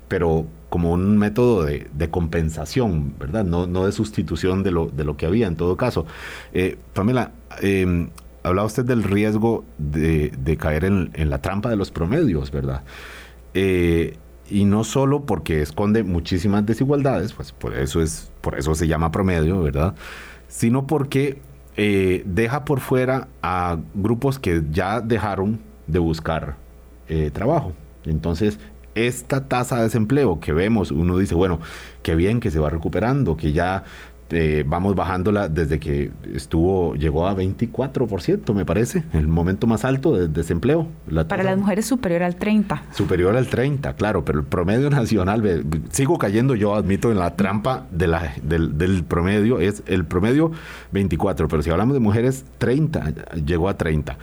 [0.07, 3.43] pero como un método de, compensación, ¿verdad?
[3.43, 6.05] No, no de sustitución de lo, de lo que había en todo caso.
[6.53, 8.07] Eh, Pamela, eh,
[8.43, 12.83] hablaba usted del riesgo de, caer en, la trampa de los promedios, ¿verdad?
[13.53, 14.17] Eh,
[14.49, 19.11] y no solo porque esconde muchísimas desigualdades, pues por eso, es, por eso se llama
[19.11, 19.95] promedio, ¿verdad?
[20.47, 21.41] Sino porque
[21.77, 26.55] eh, deja por fuera a grupos que ya dejaron de buscar
[27.07, 27.73] eh, trabajo.
[28.05, 28.59] Entonces,
[28.95, 31.59] esta tasa de desempleo que vemos, uno dice, bueno,
[32.03, 33.83] qué bien que se va recuperando, que ya
[34.31, 40.15] eh, vamos bajándola desde que estuvo, llegó a 24%, me parece, el momento más alto
[40.15, 40.87] de desempleo.
[41.27, 42.83] Para las mujeres superior al 30.
[42.93, 47.85] Superior al 30, claro, pero el promedio nacional, sigo cayendo yo, admito, en la trampa
[47.91, 50.51] de la, del, del, promedio, es el promedio
[50.91, 53.13] 24, pero si hablamos de mujeres, 30,
[53.45, 54.17] llegó a 30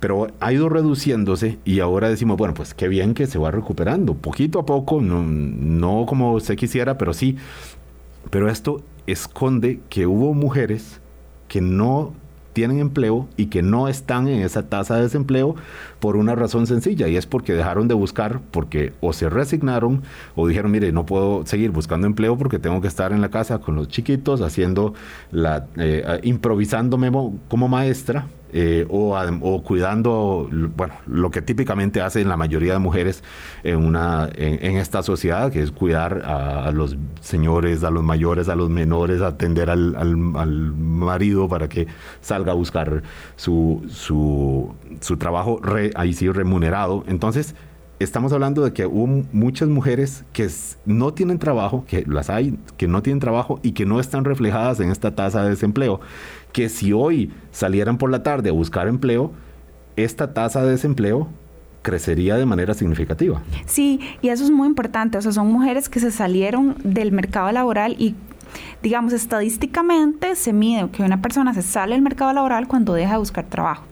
[0.00, 4.12] pero ha ido reduciéndose y ahora decimos, bueno, pues qué bien que se va recuperando,
[4.12, 7.38] poquito a poco, no, no como se quisiera, pero sí.
[8.28, 11.00] Pero esto esconde que hubo mujeres
[11.48, 12.12] que no
[12.54, 15.56] tienen empleo y que no están en esa tasa de desempleo
[16.00, 20.02] por una razón sencilla y es porque dejaron de buscar, porque o se resignaron
[20.36, 23.58] o dijeron, mire, no puedo seguir buscando empleo porque tengo que estar en la casa
[23.58, 24.94] con los chiquitos haciendo
[25.32, 27.10] la, eh, improvisándome
[27.48, 33.24] como maestra eh, o, cuidando, bueno, lo que típicamente hacen la mayoría de mujeres
[33.64, 38.54] en, una, en, esta sociedad, que es cuidar a, los señores, a los mayores, a
[38.54, 41.88] los menores, atender al, marido para que
[42.20, 43.02] salga a buscar
[43.34, 45.60] su, su, su trabajo
[45.96, 47.02] ahí sí remunerado.
[47.08, 47.56] Entonces,
[47.98, 50.48] estamos hablando de que hubo muchas mujeres que
[50.84, 54.78] no tienen trabajo, que las hay, que no tienen trabajo y que no están reflejadas
[54.78, 56.00] en esta tasa de desempleo
[56.54, 59.32] que si hoy salieran por la tarde a buscar empleo,
[59.96, 61.28] esta tasa de desempleo
[61.82, 63.42] crecería de manera significativa.
[63.66, 65.18] Sí, y eso es muy importante.
[65.18, 68.14] O sea, son mujeres que se salieron del mercado laboral y
[68.82, 73.18] digamos, estadísticamente se mide que una persona se sale del mercado laboral cuando deja de
[73.18, 73.84] buscar trabajo.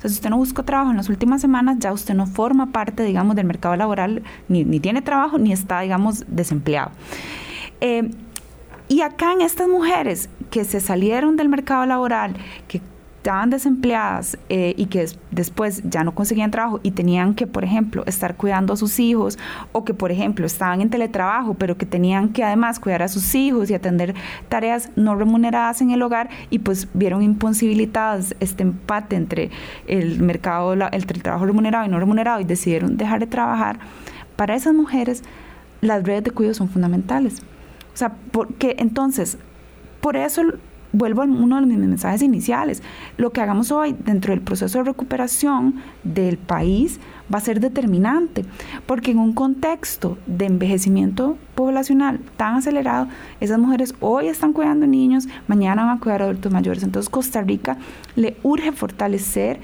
[0.00, 3.04] Sea, si usted no busca trabajo en las últimas semanas, ya usted no forma parte,
[3.04, 6.90] digamos, del mercado laboral, ni, ni tiene trabajo, ni está, digamos, desempleado.
[7.80, 8.10] Eh,
[8.88, 12.34] y acá en estas mujeres que se salieron del mercado laboral,
[12.66, 12.80] que
[13.18, 18.02] estaban desempleadas eh, y que después ya no conseguían trabajo y tenían que, por ejemplo,
[18.06, 19.38] estar cuidando a sus hijos
[19.72, 23.34] o que, por ejemplo, estaban en teletrabajo, pero que tenían que además cuidar a sus
[23.34, 24.14] hijos y atender
[24.48, 29.50] tareas no remuneradas en el hogar y pues vieron imposibilitadas este empate entre
[29.86, 33.78] el mercado, entre el trabajo remunerado y no remunerado y decidieron dejar de trabajar,
[34.36, 35.22] para esas mujeres
[35.80, 37.42] las redes de cuidado son fundamentales.
[37.92, 39.38] O sea, porque entonces,
[40.00, 40.42] por eso
[40.92, 42.82] vuelvo a uno de mis mensajes iniciales.
[43.16, 46.98] Lo que hagamos hoy dentro del proceso de recuperación del país
[47.32, 48.44] va a ser determinante,
[48.86, 53.08] porque en un contexto de envejecimiento poblacional tan acelerado,
[53.40, 56.82] esas mujeres hoy están cuidando niños, mañana van a cuidar adultos mayores.
[56.82, 57.76] Entonces Costa Rica
[58.16, 59.60] le urge fortalecer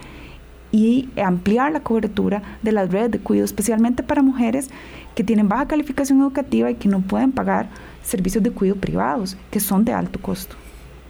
[0.72, 4.70] y ampliar la cobertura de las redes de cuidado, especialmente para mujeres
[5.14, 7.68] que tienen baja calificación educativa y que no pueden pagar
[8.04, 10.56] servicios de cuidado privados, que son de alto costo.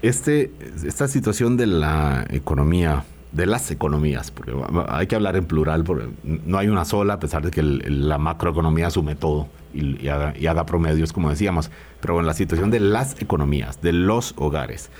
[0.03, 0.53] Este,
[0.87, 4.53] esta situación de la economía, de las economías, porque
[4.89, 8.19] hay que hablar en plural, porque no hay una sola, a pesar de que la
[8.19, 13.81] macroeconomía asume todo y, haga, promedios, como decíamos, pero en la situación de las economías,
[13.81, 14.91] de los hogares,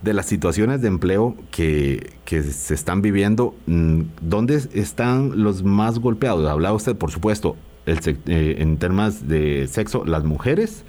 [0.00, 6.48] de las situaciones de empleo que, se están viviendo, mm, ¿dónde están los más golpeados?
[6.48, 10.84] Hablaba usted, por supuesto, eh, en temas de sexo, las mujeres,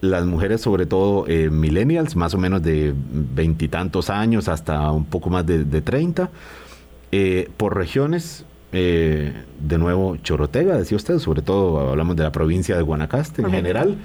[0.00, 5.30] las mujeres, sobre todo eh, millennials, más o menos de veintitantos años hasta un poco
[5.30, 6.30] más de, treinta,
[7.10, 12.76] eh, por regiones, eh, de nuevo Chorotega, decía usted, sobre todo hablamos de la provincia
[12.76, 13.96] de Guanacaste en general.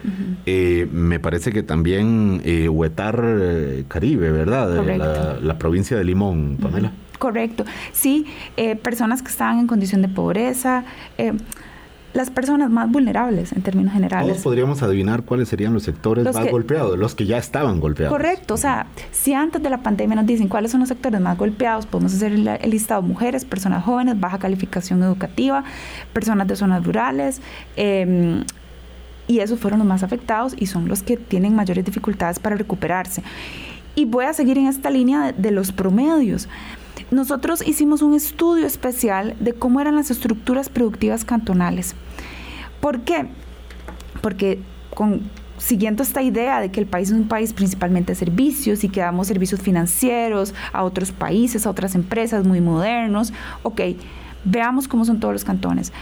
[0.45, 5.39] me parece que también Huetar Caribe, ¿verdad?
[5.41, 6.91] La, provincia de Limón, Pamela.
[7.19, 7.65] Correcto.
[7.91, 8.25] Sí,
[8.81, 10.85] personas que estaban en condición de pobreza
[12.13, 14.27] las personas más vulnerables en términos generales.
[14.27, 18.15] Todos podríamos adivinar cuáles serían los sectores más golpeados, los que ya estaban golpeados.
[18.15, 21.37] Correcto, o sea, si antes de la pandemia nos dicen cuáles son los sectores más
[21.37, 25.63] golpeados, podemos hacer el, listado mujeres, personas jóvenes, baja calificación educativa,
[26.13, 27.41] personas de zonas rurales,
[27.75, 28.43] em,
[29.27, 33.23] y esos fueron los más afectados y son los que tienen mayores dificultades para recuperarse.
[33.95, 36.47] Y voy a seguir en esta línea de, de los promedios.
[37.11, 41.95] Nosotros hicimos un estudio especial de cómo eran las estructuras productivas cantonales.
[42.81, 43.27] ¿Por qué?
[44.21, 44.59] Porque
[44.93, 45.21] con,
[45.57, 49.01] siguiendo esta idea de que el país es un país principalmente de servicios y que
[49.01, 53.81] damos servicios financieros a otros países, a otras empresas muy modernos, ok,
[54.43, 55.93] veamos cómo son todos los cantones.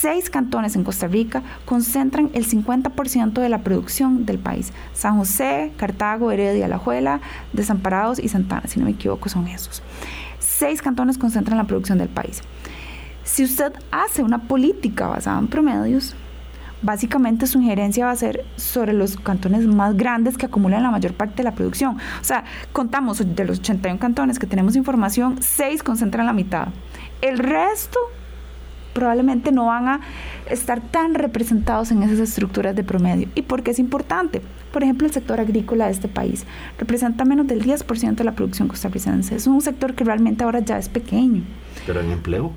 [0.00, 4.72] Seis cantones en Costa Rica concentran el 50% de la producción del país.
[4.92, 7.20] San José, Cartago, Heredia, Alajuela,
[7.52, 9.82] Desamparados y Santana, si no me equivoco, son esos
[10.54, 12.42] seis cantones concentran la producción del país.
[13.24, 16.14] Si usted hace una política basada en promedios,
[16.82, 21.14] básicamente su injerencia va a ser sobre los cantones más grandes que acumulan la mayor
[21.14, 21.96] parte de la producción.
[22.20, 26.68] O sea, contamos de los 81 cantones que tenemos información, seis concentran la mitad.
[27.20, 27.98] El resto
[28.94, 30.00] probablemente no van a
[30.48, 33.28] estar tan representados en esas estructuras de promedio.
[33.34, 34.40] ¿Y por qué es importante?
[34.72, 36.46] Por ejemplo, el sector agrícola de este país
[36.78, 39.36] representa menos del 10% de la producción costarricense.
[39.36, 41.42] Es un sector que realmente ahora ya es pequeño.
[41.86, 42.52] ¿Pero en empleo?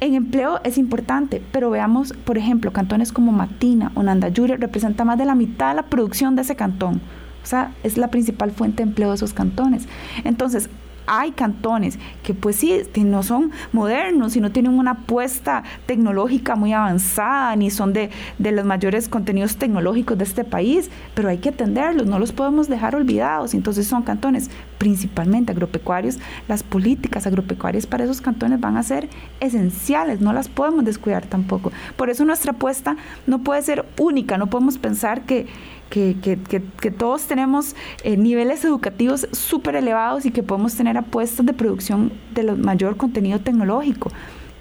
[0.00, 5.16] En empleo es importante, pero veamos, por ejemplo, cantones como Matina o Nandayure representa más
[5.16, 7.00] de la mitad de la producción de ese cantón.
[7.42, 9.86] O sea, es la principal fuente de empleo de esos cantones.
[10.24, 10.68] Entonces,
[11.14, 16.72] hay cantones que pues sí, no son modernos y no tienen una apuesta tecnológica muy
[16.72, 21.50] avanzada, ni son de, de los mayores contenidos tecnológicos de este país, pero hay que
[21.50, 23.52] atenderlos, no los podemos dejar olvidados.
[23.52, 24.48] Entonces son cantones
[24.78, 26.18] principalmente agropecuarios.
[26.48, 31.72] Las políticas agropecuarias para esos cantones van a ser esenciales, no las podemos descuidar tampoco.
[31.96, 32.96] Por eso nuestra apuesta
[33.26, 35.46] no puede ser única, no podemos pensar que
[35.92, 42.12] que, todos tenemos eh, niveles educativos súper elevados y que podemos tener apuestas de producción
[42.34, 44.10] de mayor contenido tecnológico.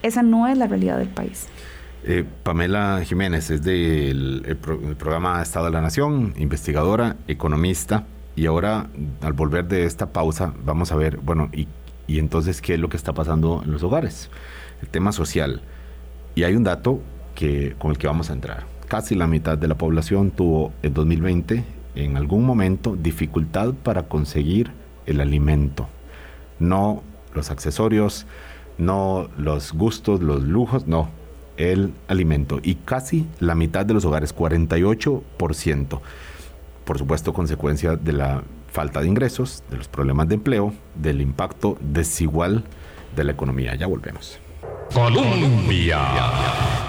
[0.04, 1.48] Esa no es la realidad del país.
[2.04, 4.58] Eh, Pamela Jiménez es del
[4.98, 8.89] programa Estado de la Nación, investigadora, economista, y ahora
[9.22, 11.67] al volver de esta pausa vamos a ver, bueno, y,
[12.08, 14.30] y entonces qué es lo que está pasando en los hogares,
[14.82, 15.62] el tema social.
[16.36, 17.02] Y hay un dato
[17.36, 20.93] que, con el que vamos a entrar casi la mitad de la población tuvo en
[20.93, 21.63] 2020
[21.95, 24.69] en algún momento dificultad para conseguir
[25.06, 25.88] el alimento.
[26.60, 27.01] No
[27.34, 28.25] los accesorios,
[28.77, 31.08] no los gustos, los lujos, no,
[31.56, 32.60] el alimento.
[32.63, 36.01] Y casi la mitad de los hogares, 48%.
[36.84, 41.77] Por supuesto, consecuencia de la falta de ingresos, de los problemas de empleo, del impacto
[41.80, 42.65] desigual
[43.15, 43.73] de la economía.
[43.75, 44.38] Ya volvemos.
[44.93, 46.81] Colombia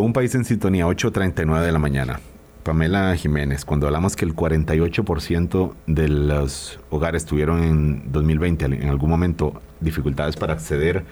[0.00, 2.20] un país en sintonía, 8.39 de la mañana.
[2.62, 9.08] Pamela Jiménez, cuando hablamos que el 48% de los hogares tuvieron en 2020 en algún
[9.08, 11.04] momento dificultades para acceder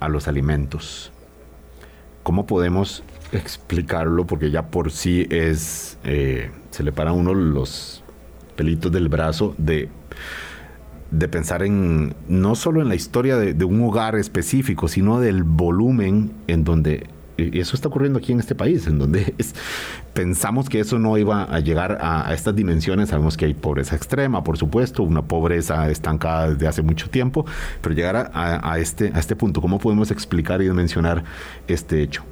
[0.00, 1.12] a los alimentos,
[2.22, 4.26] ¿cómo podemos explicarlo?
[4.26, 8.02] Porque ya por sí es, eh, se le para uno los
[8.56, 9.90] pelitos del brazo de,
[11.10, 16.32] de pensar en no solo en la historia de un hogar específico, sino del volumen
[16.46, 19.34] en donde y eso está ocurriendo aquí en este país, en donde
[20.14, 23.08] pensamos que eso no iba a llegar a, estas dimensiones.
[23.08, 27.44] Sabemos que hay pobreza extrema, por supuesto, una pobreza estancada desde hace mucho tiempo,
[27.80, 31.24] pero llegar a, este, a este punto, ¿cómo podemos explicar y dimensionar
[31.66, 32.22] este hecho?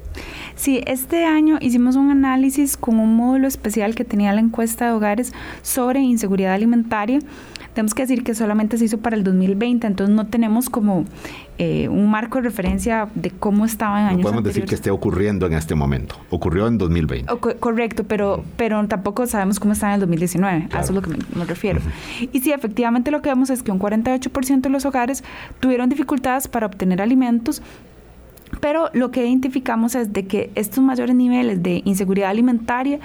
[0.55, 4.91] Sí, este año hicimos un análisis con un módulo especial que tenía la encuesta de
[4.91, 7.19] hogares sobre inseguridad alimentaria
[7.73, 11.05] tenemos que decir que solamente se hizo para el 2020, entonces no tenemos como
[11.63, 14.89] eh, un marco de referencia de cómo estaba en años no podemos decir que esté
[14.89, 16.15] ocurriendo en este momento.
[16.31, 17.31] Ocurrió en 2020.
[17.59, 20.69] correcto, pero, pero tampoco sabemos cómo está en el 2019.
[20.71, 21.79] A eso es lo que me, refiero.
[22.31, 25.23] Y sí, efectivamente lo que vemos es que un 48% de los hogares
[25.59, 27.61] tuvieron dificultades para obtener alimentos
[28.59, 32.99] pero lo que identificamos es de que estos mayores niveles de inseguridad alimentaria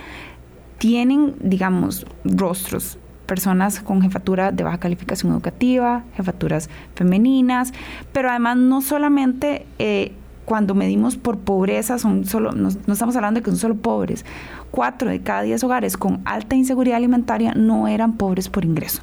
[0.79, 7.73] tienen, digamos, rostros personas con jefatura de baja calificación educativa, jefaturas femeninas,
[8.13, 10.13] pero además no solamente eh,
[10.45, 14.25] cuando medimos por pobreza, son solo, no, estamos hablando de que son solo pobres,
[14.71, 19.03] cuatro de cada diez hogares con alta inseguridad alimentaria no eran pobres por ingreso.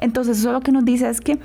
[0.00, 1.38] Entonces eso lo que nos dice es que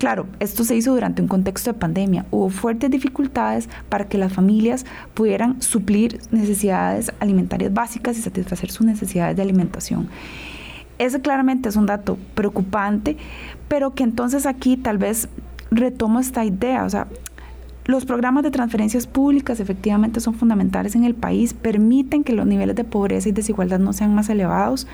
[0.00, 2.24] Claro, esto se hizo durante un contexto de pandemia.
[2.30, 8.86] Hubo fuertes dificultades para que las familias pudieran suplir necesidades alimentarias básicas y satisfacer sus
[8.86, 10.08] necesidades de alimentación.
[11.00, 13.16] Ese claramente es un dato preocupante,
[13.68, 15.30] pero que entonces aquí tal vez
[15.70, 17.06] retomo esta idea, o sea,
[17.86, 22.76] Los programas de transferencias públicas efectivamente son fundamentales en el país, permiten que los niveles
[22.76, 24.86] de pobreza y desigualdad no sean más elevados,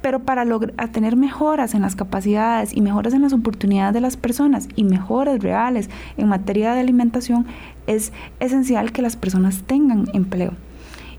[0.00, 4.16] pero para lograr tener mejoras en las capacidades y mejoras en las oportunidades de las
[4.16, 7.46] personas y mejoras reales en materia de alimentación,
[7.86, 10.54] es esencial que las personas tengan empleo.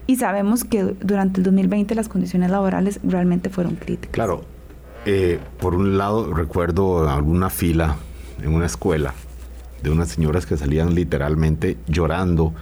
[0.08, 4.12] Y sabemos que durante el 2020 las condiciones laborales realmente fueron críticas.
[4.12, 4.46] Claro,
[5.06, 7.98] eh, por un lado recuerdo alguna fila
[8.42, 9.14] en una escuela
[9.84, 12.54] de unas señoras que salían literalmente llorando,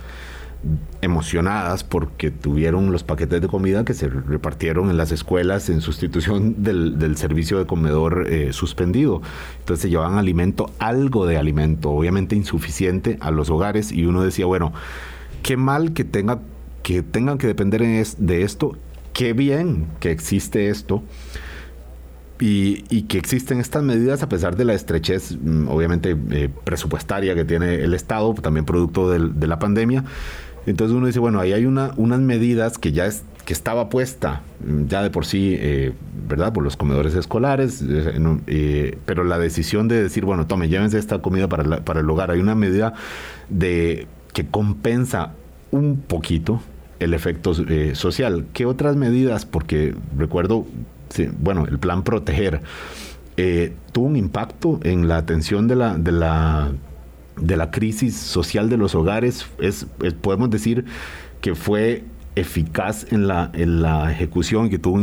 [1.02, 6.64] emocionadas porque tuvieron los paquetes de comida que se repartieron en las escuelas en sustitución
[6.64, 9.22] del, servicio de comedor eh, suspendido.
[9.60, 14.46] Entonces se llevaban alimento, algo de alimento, obviamente insuficiente a los hogares y uno decía,
[14.46, 14.74] bueno,
[15.44, 16.40] qué mal que, tenga,
[16.86, 18.78] que tengan que depender de esto,
[19.12, 21.02] qué bien que existe esto
[22.40, 27.44] y, que existen estas medidas a pesar de la estrechez, mm, obviamente, eh, presupuestaria que
[27.44, 30.04] tiene el Estado, también producto de la pandemia.
[30.68, 34.44] Entonces uno dice, bueno, ahí hay una, unas medidas que ya es, que estaba puesta
[34.64, 35.94] mm, ya de por sí, eh,
[36.30, 36.54] ¿verdad?
[36.54, 41.50] Por los comedores escolares, eh, pero la decisión de decir, bueno, tome, llévense esta comida
[41.50, 42.94] para, para el hogar, hay una medida
[43.50, 45.32] de que compensa
[45.72, 46.62] un poquito
[47.00, 47.54] el efecto
[47.94, 48.46] social.
[48.54, 49.46] ¿Qué otras medidas?
[49.46, 50.66] Porque recuerdo
[51.40, 52.62] bueno, el plan Proteger
[53.38, 56.72] eh, tuvo un impacto en la atención de la, de la,
[57.38, 59.46] de la crisis social de los hogares.
[59.60, 59.88] es,
[60.22, 60.86] podemos decir
[61.42, 62.04] que fue
[62.36, 64.96] eficaz en la, en la ejecución que tuvo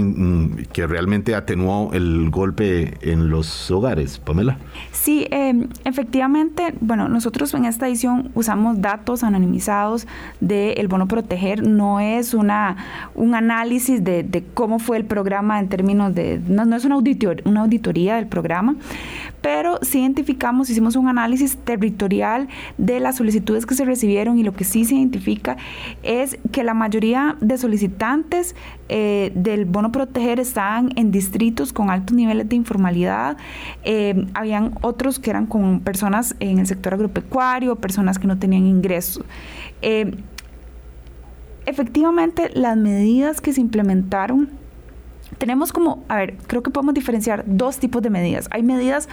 [0.72, 4.58] que realmente atenuó el golpe en los hogares, Pamela.
[4.90, 10.06] Sí, em, efectivamente, bueno, nosotros en esta edición usamos datos anonimizados
[10.40, 12.76] del bono proteger, no es una
[13.14, 17.42] un análisis de, cómo fue el programa en términos de, no, no es una, auditor,
[17.44, 18.76] una auditoría del programa,
[19.40, 24.52] pero sí identificamos, hicimos un análisis territorial de las solicitudes que se recibieron y lo
[24.52, 25.56] que sí se identifica
[26.02, 28.54] es que la mayoría de solicitantes
[28.88, 33.36] eh, del bono proteger estaban en distritos con altos niveles de informalidad,
[33.84, 38.66] eh, habían otros que eran con personas en el sector agropecuario, personas que no tenían
[38.66, 39.24] ingresos.
[39.80, 40.14] Eh,
[41.66, 44.61] efectivamente, las medidas que se implementaron
[45.38, 48.48] tenemos como, a ver, creo que podemos diferenciar dos tipos de medidas.
[48.50, 49.08] Hay medidas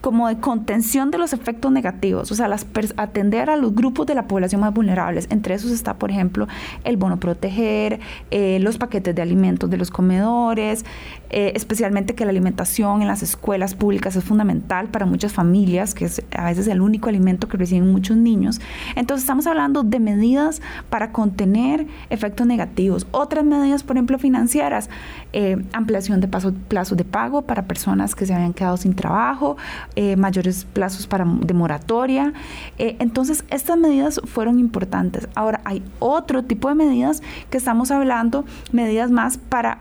[0.00, 2.66] como de contención de los efectos negativos, o sea, las
[2.96, 5.26] atender a los grupos de la población más vulnerables.
[5.30, 6.48] Entre esos está, por ejemplo,
[6.84, 8.00] el bono proteger,
[8.30, 10.84] eh, los paquetes de alimentos de los comedores,
[11.30, 16.04] eh, especialmente que la alimentación en las escuelas públicas es fundamental para muchas familias, que
[16.06, 18.60] es a veces el único alimento que reciben muchos niños.
[18.96, 23.06] Entonces, estamos hablando de medidas para contener efectos negativos.
[23.12, 24.90] Otras medidas, por ejemplo, financieras,
[25.32, 29.56] eh, ampliación de plazos de pago para personas que se habían quedado sin trabajo,
[29.94, 32.32] eh, mayores plazos para, de moratoria.
[32.78, 35.28] Entonces, estas medidas fueron importantes.
[35.34, 39.78] Ahora, hay otro tipo de medidas que estamos hablando, medidas más para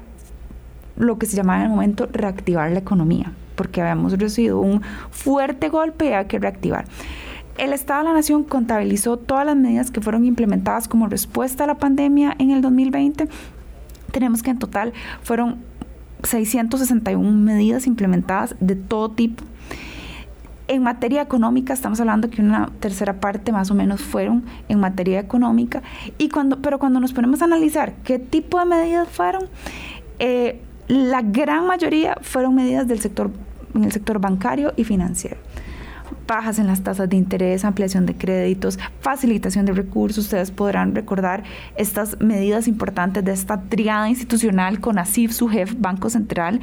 [0.99, 5.69] lo que se llamaba en el momento reactivar la economía, porque habíamos recibido un fuerte
[5.69, 6.85] golpe y hay que reactivar.
[7.57, 11.67] El Estado de la Nación contabilizó todas las medidas que fueron implementadas como respuesta a
[11.67, 13.27] la pandemia en el 2020.
[14.11, 14.93] Tenemos que en total
[15.23, 15.57] fueron
[16.23, 19.43] 661 medidas implementadas de todo tipo.
[20.67, 25.19] En materia económica, estamos hablando que una tercera parte más o menos fueron en materia
[25.19, 25.81] económica,
[26.17, 29.45] y cuando, pero cuando nos ponemos a analizar qué tipo de medidas fueron,
[30.19, 33.29] eh, la gran mayoría fueron medidas del sector,
[33.75, 35.37] en el sector bancario y financiero
[36.29, 40.25] bajas en las tasas de interés, ampliación de créditos, facilitación de recursos.
[40.25, 41.43] Ustedes podrán recordar
[41.75, 46.61] estas medidas importantes de esta triada institucional con ASIF, su jefe, Banco Central,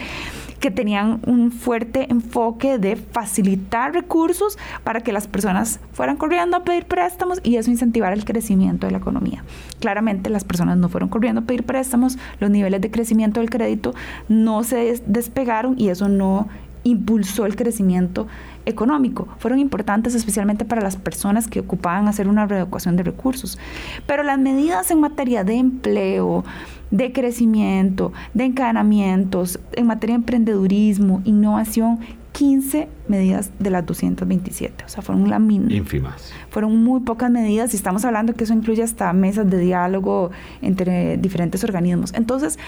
[0.61, 6.65] que tenían un fuerte enfoque de facilitar recursos para que las personas fueran corriendo a
[6.65, 9.45] pedir préstamos y eso incentivar el crecimiento de la economía.
[9.81, 13.95] Claramente las personas no fueron corriendo a pedir préstamos, los niveles de crecimiento del crédito
[14.29, 16.49] no se despegaron y eso no
[16.85, 18.29] impulsó el crecimiento
[18.67, 19.29] económico.
[19.39, 23.59] Fueron importantes especialmente para las personas que ocupaban hacer una reeducación de recursos.
[24.07, 26.45] Pero las medidas en materia de empleo,
[26.91, 32.01] de crecimiento, de encadenamientos, en materia de emprendedurismo, innovación,
[32.33, 34.85] 15 medidas de las 227.
[34.85, 35.73] O sea, fueron la mínima.
[35.73, 36.33] Ínfimas.
[36.51, 41.17] Fueron muy pocas medidas y estamos hablando que eso incluye hasta mesas de diálogo entre
[41.17, 42.13] diferentes organismos.
[42.13, 42.59] Entonces,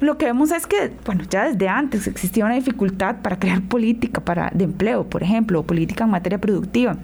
[0.00, 4.20] lo que vemos es que, bueno, ya desde antes existía una dificultad para crear política
[4.20, 6.96] para, de empleo, por ejemplo, o política en materia productiva.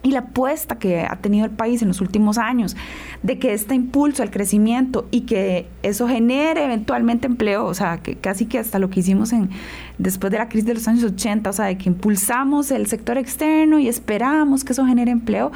[0.00, 2.76] y la apuesta que ha tenido el país en los últimos años
[3.24, 8.14] de que este impulso al crecimiento y que eso genere eventualmente empleo, o sea, que
[8.14, 9.50] casi que hasta lo que hicimos en
[9.98, 13.18] después de la crisis de los años 80, o sea, de que impulsamos el sector
[13.18, 15.50] externo y esperamos que eso genere empleo.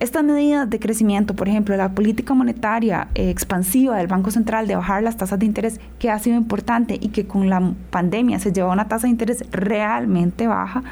[0.00, 4.74] Estas medidas de crecimiento, por ejemplo, la política monetaria eh, expansiva del Banco Central de
[4.74, 8.50] bajar las tasas de interés, que ha sido importante y que con la pandemia se
[8.50, 10.82] llevó a una tasa de interés realmente baja,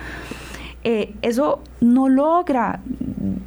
[0.85, 2.83] eh, eso no logra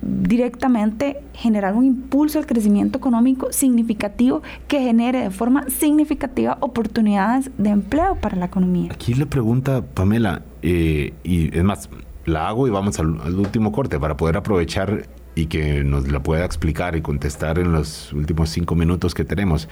[0.02, 7.70] directamente generar un impulso al crecimiento económico significativo que genere de forma significativa oportunidades de
[7.70, 8.92] empleo para la economía.
[8.92, 11.88] Aquí le pregunta Pamela, eh, y es más,
[12.26, 15.08] la hago y vamos al, al, último corte para poder aprovechar
[15.42, 19.68] y que nos la pueda explicar y contestar en los últimos cinco minutos que tenemos.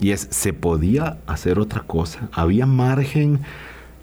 [0.00, 2.28] Y es, ¿se podía hacer otra cosa?
[2.32, 3.40] ¿Había margen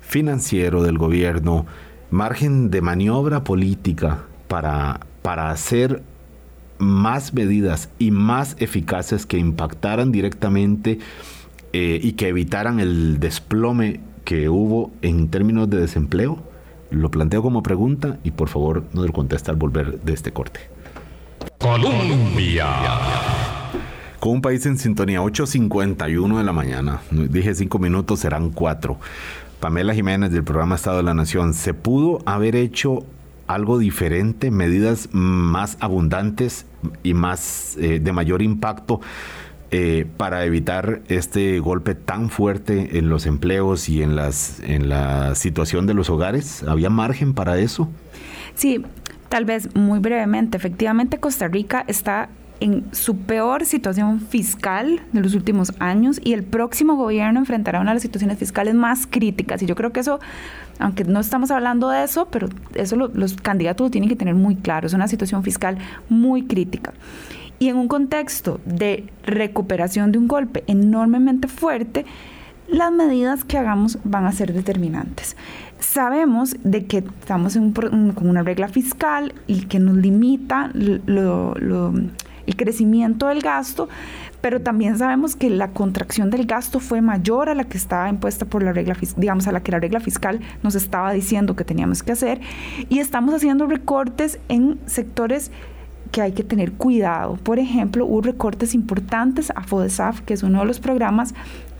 [0.01, 1.65] financiero del gobierno?
[2.11, 6.03] margen de maniobra política para, para hacer
[6.77, 10.99] más medidas y más eficaces que impactaran directamente
[11.73, 16.43] eh, y que evitaran el desplome que hubo en términos de desempleo?
[16.89, 20.59] Lo planteo como pregunta y por favor no lo contesta al volver de este corte.
[21.61, 22.67] Colombia.
[24.19, 27.01] Con un país en sintonía, 8.51 de la mañana.
[27.11, 28.97] Dije 5 minutos, serán 4.
[29.59, 33.05] Pamela Jiménez del programa Estado de la Nación, ¿se pudo haber hecho
[33.45, 36.65] algo diferente, medidas más abundantes
[37.03, 38.99] y más eh, de mayor impacto
[39.69, 45.35] eh, para evitar este golpe tan fuerte en los empleos y en, las, en la
[45.35, 46.63] situación de los hogares?
[46.63, 47.87] ¿Había margen para eso?
[48.55, 48.83] Sí,
[49.31, 50.57] tal vez muy brevemente.
[50.57, 52.27] Efectivamente, Costa Rica está
[52.59, 57.91] en su peor situación fiscal de los últimos años y el próximo gobierno enfrentará una
[57.91, 59.63] de las situaciones fiscales más críticas.
[59.63, 60.19] Y yo creo que eso,
[60.79, 64.57] aunque no estamos hablando de eso, pero eso los candidatos lo tienen que tener muy
[64.57, 64.85] claro.
[64.85, 65.77] Es una situación fiscal
[66.09, 66.91] muy crítica.
[67.57, 72.05] Y en un contexto de recuperación de un golpe enormemente fuerte,
[72.67, 75.37] las medidas que hagamos van a ser determinantes.
[75.81, 81.01] Sabemos de que estamos con una regla fiscal y que nos limita el
[82.55, 83.89] crecimiento del gasto,
[84.41, 88.45] pero también sabemos que la contracción del gasto fue mayor a la que estaba impuesta
[88.45, 92.03] por la regla, digamos, a la que la regla fiscal nos estaba diciendo que teníamos
[92.03, 92.41] que hacer,
[92.87, 95.49] y estamos haciendo recortes en sectores
[96.11, 97.37] que hay que tener cuidado.
[97.37, 101.33] Por ejemplo, hubo recortes importantes a FODESAF, que es uno de los programas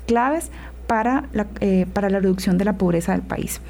[0.08, 0.50] claves
[0.88, 1.26] para
[1.60, 3.62] eh, para la reducción de la pobreza del país.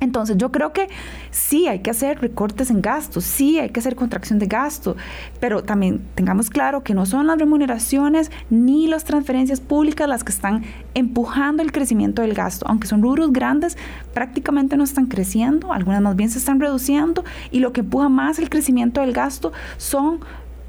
[0.00, 0.88] Entonces yo creo que
[1.30, 4.96] sí hay que hacer recortes en gastos, sí hay que hacer contracción de gasto,
[5.40, 10.32] pero también tengamos claro que no son las remuneraciones ni las transferencias públicas las que
[10.32, 13.76] están empujando el crecimiento del gasto, aunque son rubros grandes,
[14.12, 18.38] prácticamente no están creciendo, algunas más bien se están reduciendo y lo que empuja más
[18.38, 20.20] el crecimiento del gasto son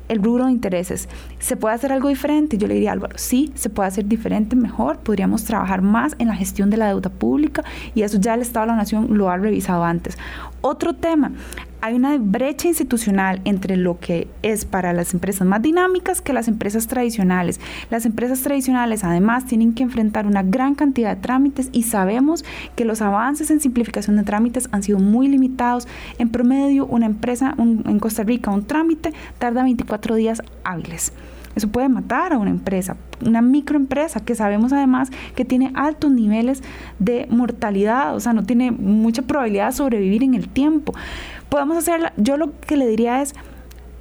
[0.08, 1.10] el rubro de intereses.
[1.40, 2.58] ¿Se puede hacer algo diferente?
[2.58, 5.00] Yo le diría, Álvaro, sí, se puede hacer diferente, mejor.
[5.00, 7.64] Podríamos trabajar más en la gestión de la deuda pública
[7.96, 10.18] y eso ya el Estado de la Nación lo ha revisado antes.
[10.62, 11.32] Otro tema,
[11.82, 16.48] hay una brecha institucional entre lo que es para las empresas más dinámicas que las
[16.48, 17.60] empresas tradicionales.
[17.90, 22.44] Las empresas tradicionales además tienen que enfrentar una gran cantidad de trámites y sabemos
[22.76, 25.88] que los avances en simplificación de trámites han sido muy limitados.
[26.18, 31.14] En promedio, una empresa en Costa Rica, un trámite tarda 24 días hábiles.
[31.58, 36.62] Eso puede matar a una empresa, una microempresa que sabemos además que tiene altos niveles
[37.00, 40.94] de mortalidad, o sea, no tiene mucha probabilidad de sobrevivir en el tiempo.
[41.50, 43.34] Podemos hacerla, yo lo que le diría es,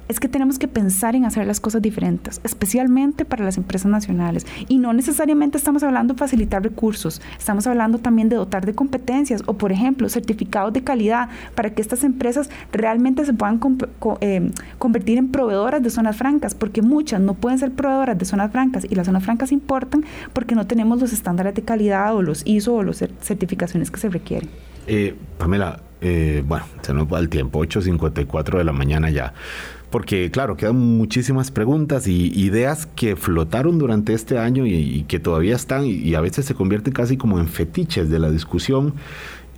[0.07, 4.45] es que tenemos que pensar en hacer las cosas diferentes, especialmente para las empresas nacionales.
[4.67, 9.43] Y no necesariamente estamos hablando de facilitar recursos, estamos hablando también de dotar de competencias
[9.45, 13.59] o, por ejemplo, certificados de calidad para que estas empresas realmente se puedan
[14.21, 18.51] eh, convertir en proveedoras de zonas francas, porque muchas no pueden ser proveedoras de zonas
[18.51, 22.45] francas y las zonas francas importan porque no tenemos los estándares de calidad o los
[22.45, 24.49] ISO o las certificaciones que se requieren.
[24.87, 29.33] Eh, Pamela, eh, bueno, se nos va el tiempo, 8.54 de la mañana ya
[29.89, 35.55] porque claro, quedan muchísimas preguntas y ideas que flotaron durante este año y, que todavía
[35.55, 38.93] están y, a veces se convierten casi como en fetiches de la discusión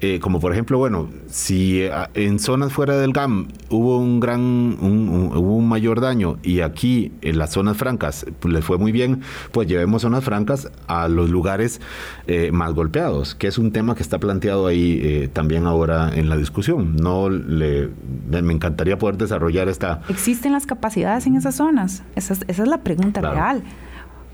[0.02, 4.40] eh, como por ejemplo, bueno, si eh, en zonas fuera del GAM hubo un gran,
[4.40, 8.92] un, hubo un mayor daño y aquí en las zonas francas pues, les fue muy
[8.92, 9.22] bien,
[9.52, 11.82] pues llevemos zonas francas a los lugares
[12.28, 16.38] eh, más golpeados, que es un tema que está planteado ahí también ahora en la
[16.38, 16.96] discusión.
[16.96, 17.90] No le,
[18.30, 20.02] me encantaría poder desarrollar esta.
[20.08, 22.04] ¿Existen las capacidades en esas zonas?
[22.16, 23.64] Esa es, esa es la pregunta real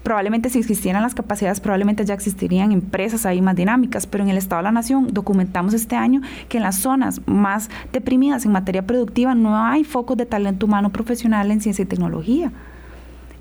[0.06, 4.38] Probablemente si existieran las capacidades, probablemente ya existirían empresas ahí más dinámicas, pero en el
[4.38, 8.86] Estado de la Nación documentamos este año que en las zonas más deprimidas en materia
[8.86, 12.52] productiva no hay focos de talento humano profesional en ciencia y tecnología.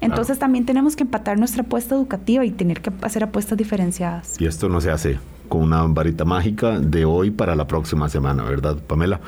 [0.00, 4.40] Entonces también tenemos que empatar nuestra apuesta educativa y tener que hacer apuestas diferenciadas.
[4.40, 5.18] Y esto no se hace
[5.54, 9.20] con una varita mágica de hoy para la próxima semana, ¿verdad, Pamela?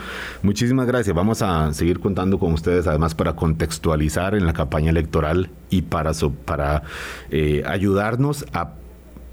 [0.42, 1.14] Muchísimas gracias.
[1.14, 6.82] Vamos a seguir contando con ustedes, además, para contextualizar en la campaña electoral y para,
[7.30, 8.72] eh, ayudarnos a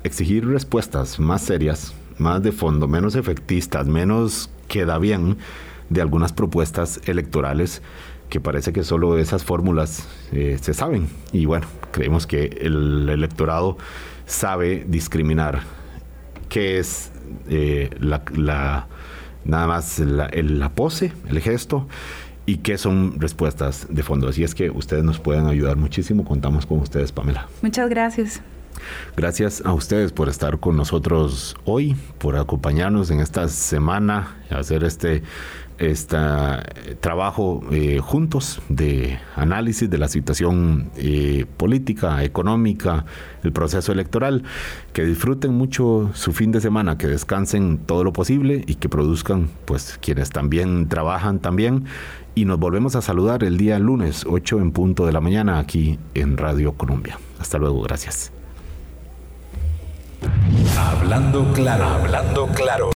[0.03, 5.37] exigir respuestas más serias, más de fondo, menos efectistas, menos queda bien
[5.89, 7.81] de algunas propuestas electorales
[8.29, 11.07] que parece que solo esas fórmulas eh, se saben.
[11.31, 13.77] Y bueno, creemos que el electorado
[14.27, 15.82] sabe discriminar
[16.53, 17.11] qué es
[17.49, 18.87] eh, la,
[19.43, 21.87] nada más la, la pose, el gesto
[22.45, 24.27] y qué son respuestas de fondo.
[24.27, 26.23] Así es que ustedes nos pueden ayudar muchísimo.
[26.23, 27.47] Contamos con ustedes, Pamela.
[27.63, 28.43] Muchas gracias.
[29.17, 35.23] Gracias a ustedes por estar con nosotros hoy, por acompañarnos en esta semana, hacer este
[35.77, 36.17] este
[36.99, 43.05] trabajo eh, juntos de análisis de la situación eh, política, económica,
[43.43, 44.43] el proceso electoral.
[44.93, 49.49] Que disfruten mucho su fin de semana, que descansen todo lo posible y que produzcan,
[49.65, 51.85] pues, quienes también trabajan también.
[52.35, 55.99] Y nos volvemos a saludar el día lunes, 8 en punto de la mañana, aquí
[56.13, 57.19] en Radio Colombia.
[57.39, 58.31] Hasta luego, gracias.
[60.77, 62.89] Hablando claro, hablando claro.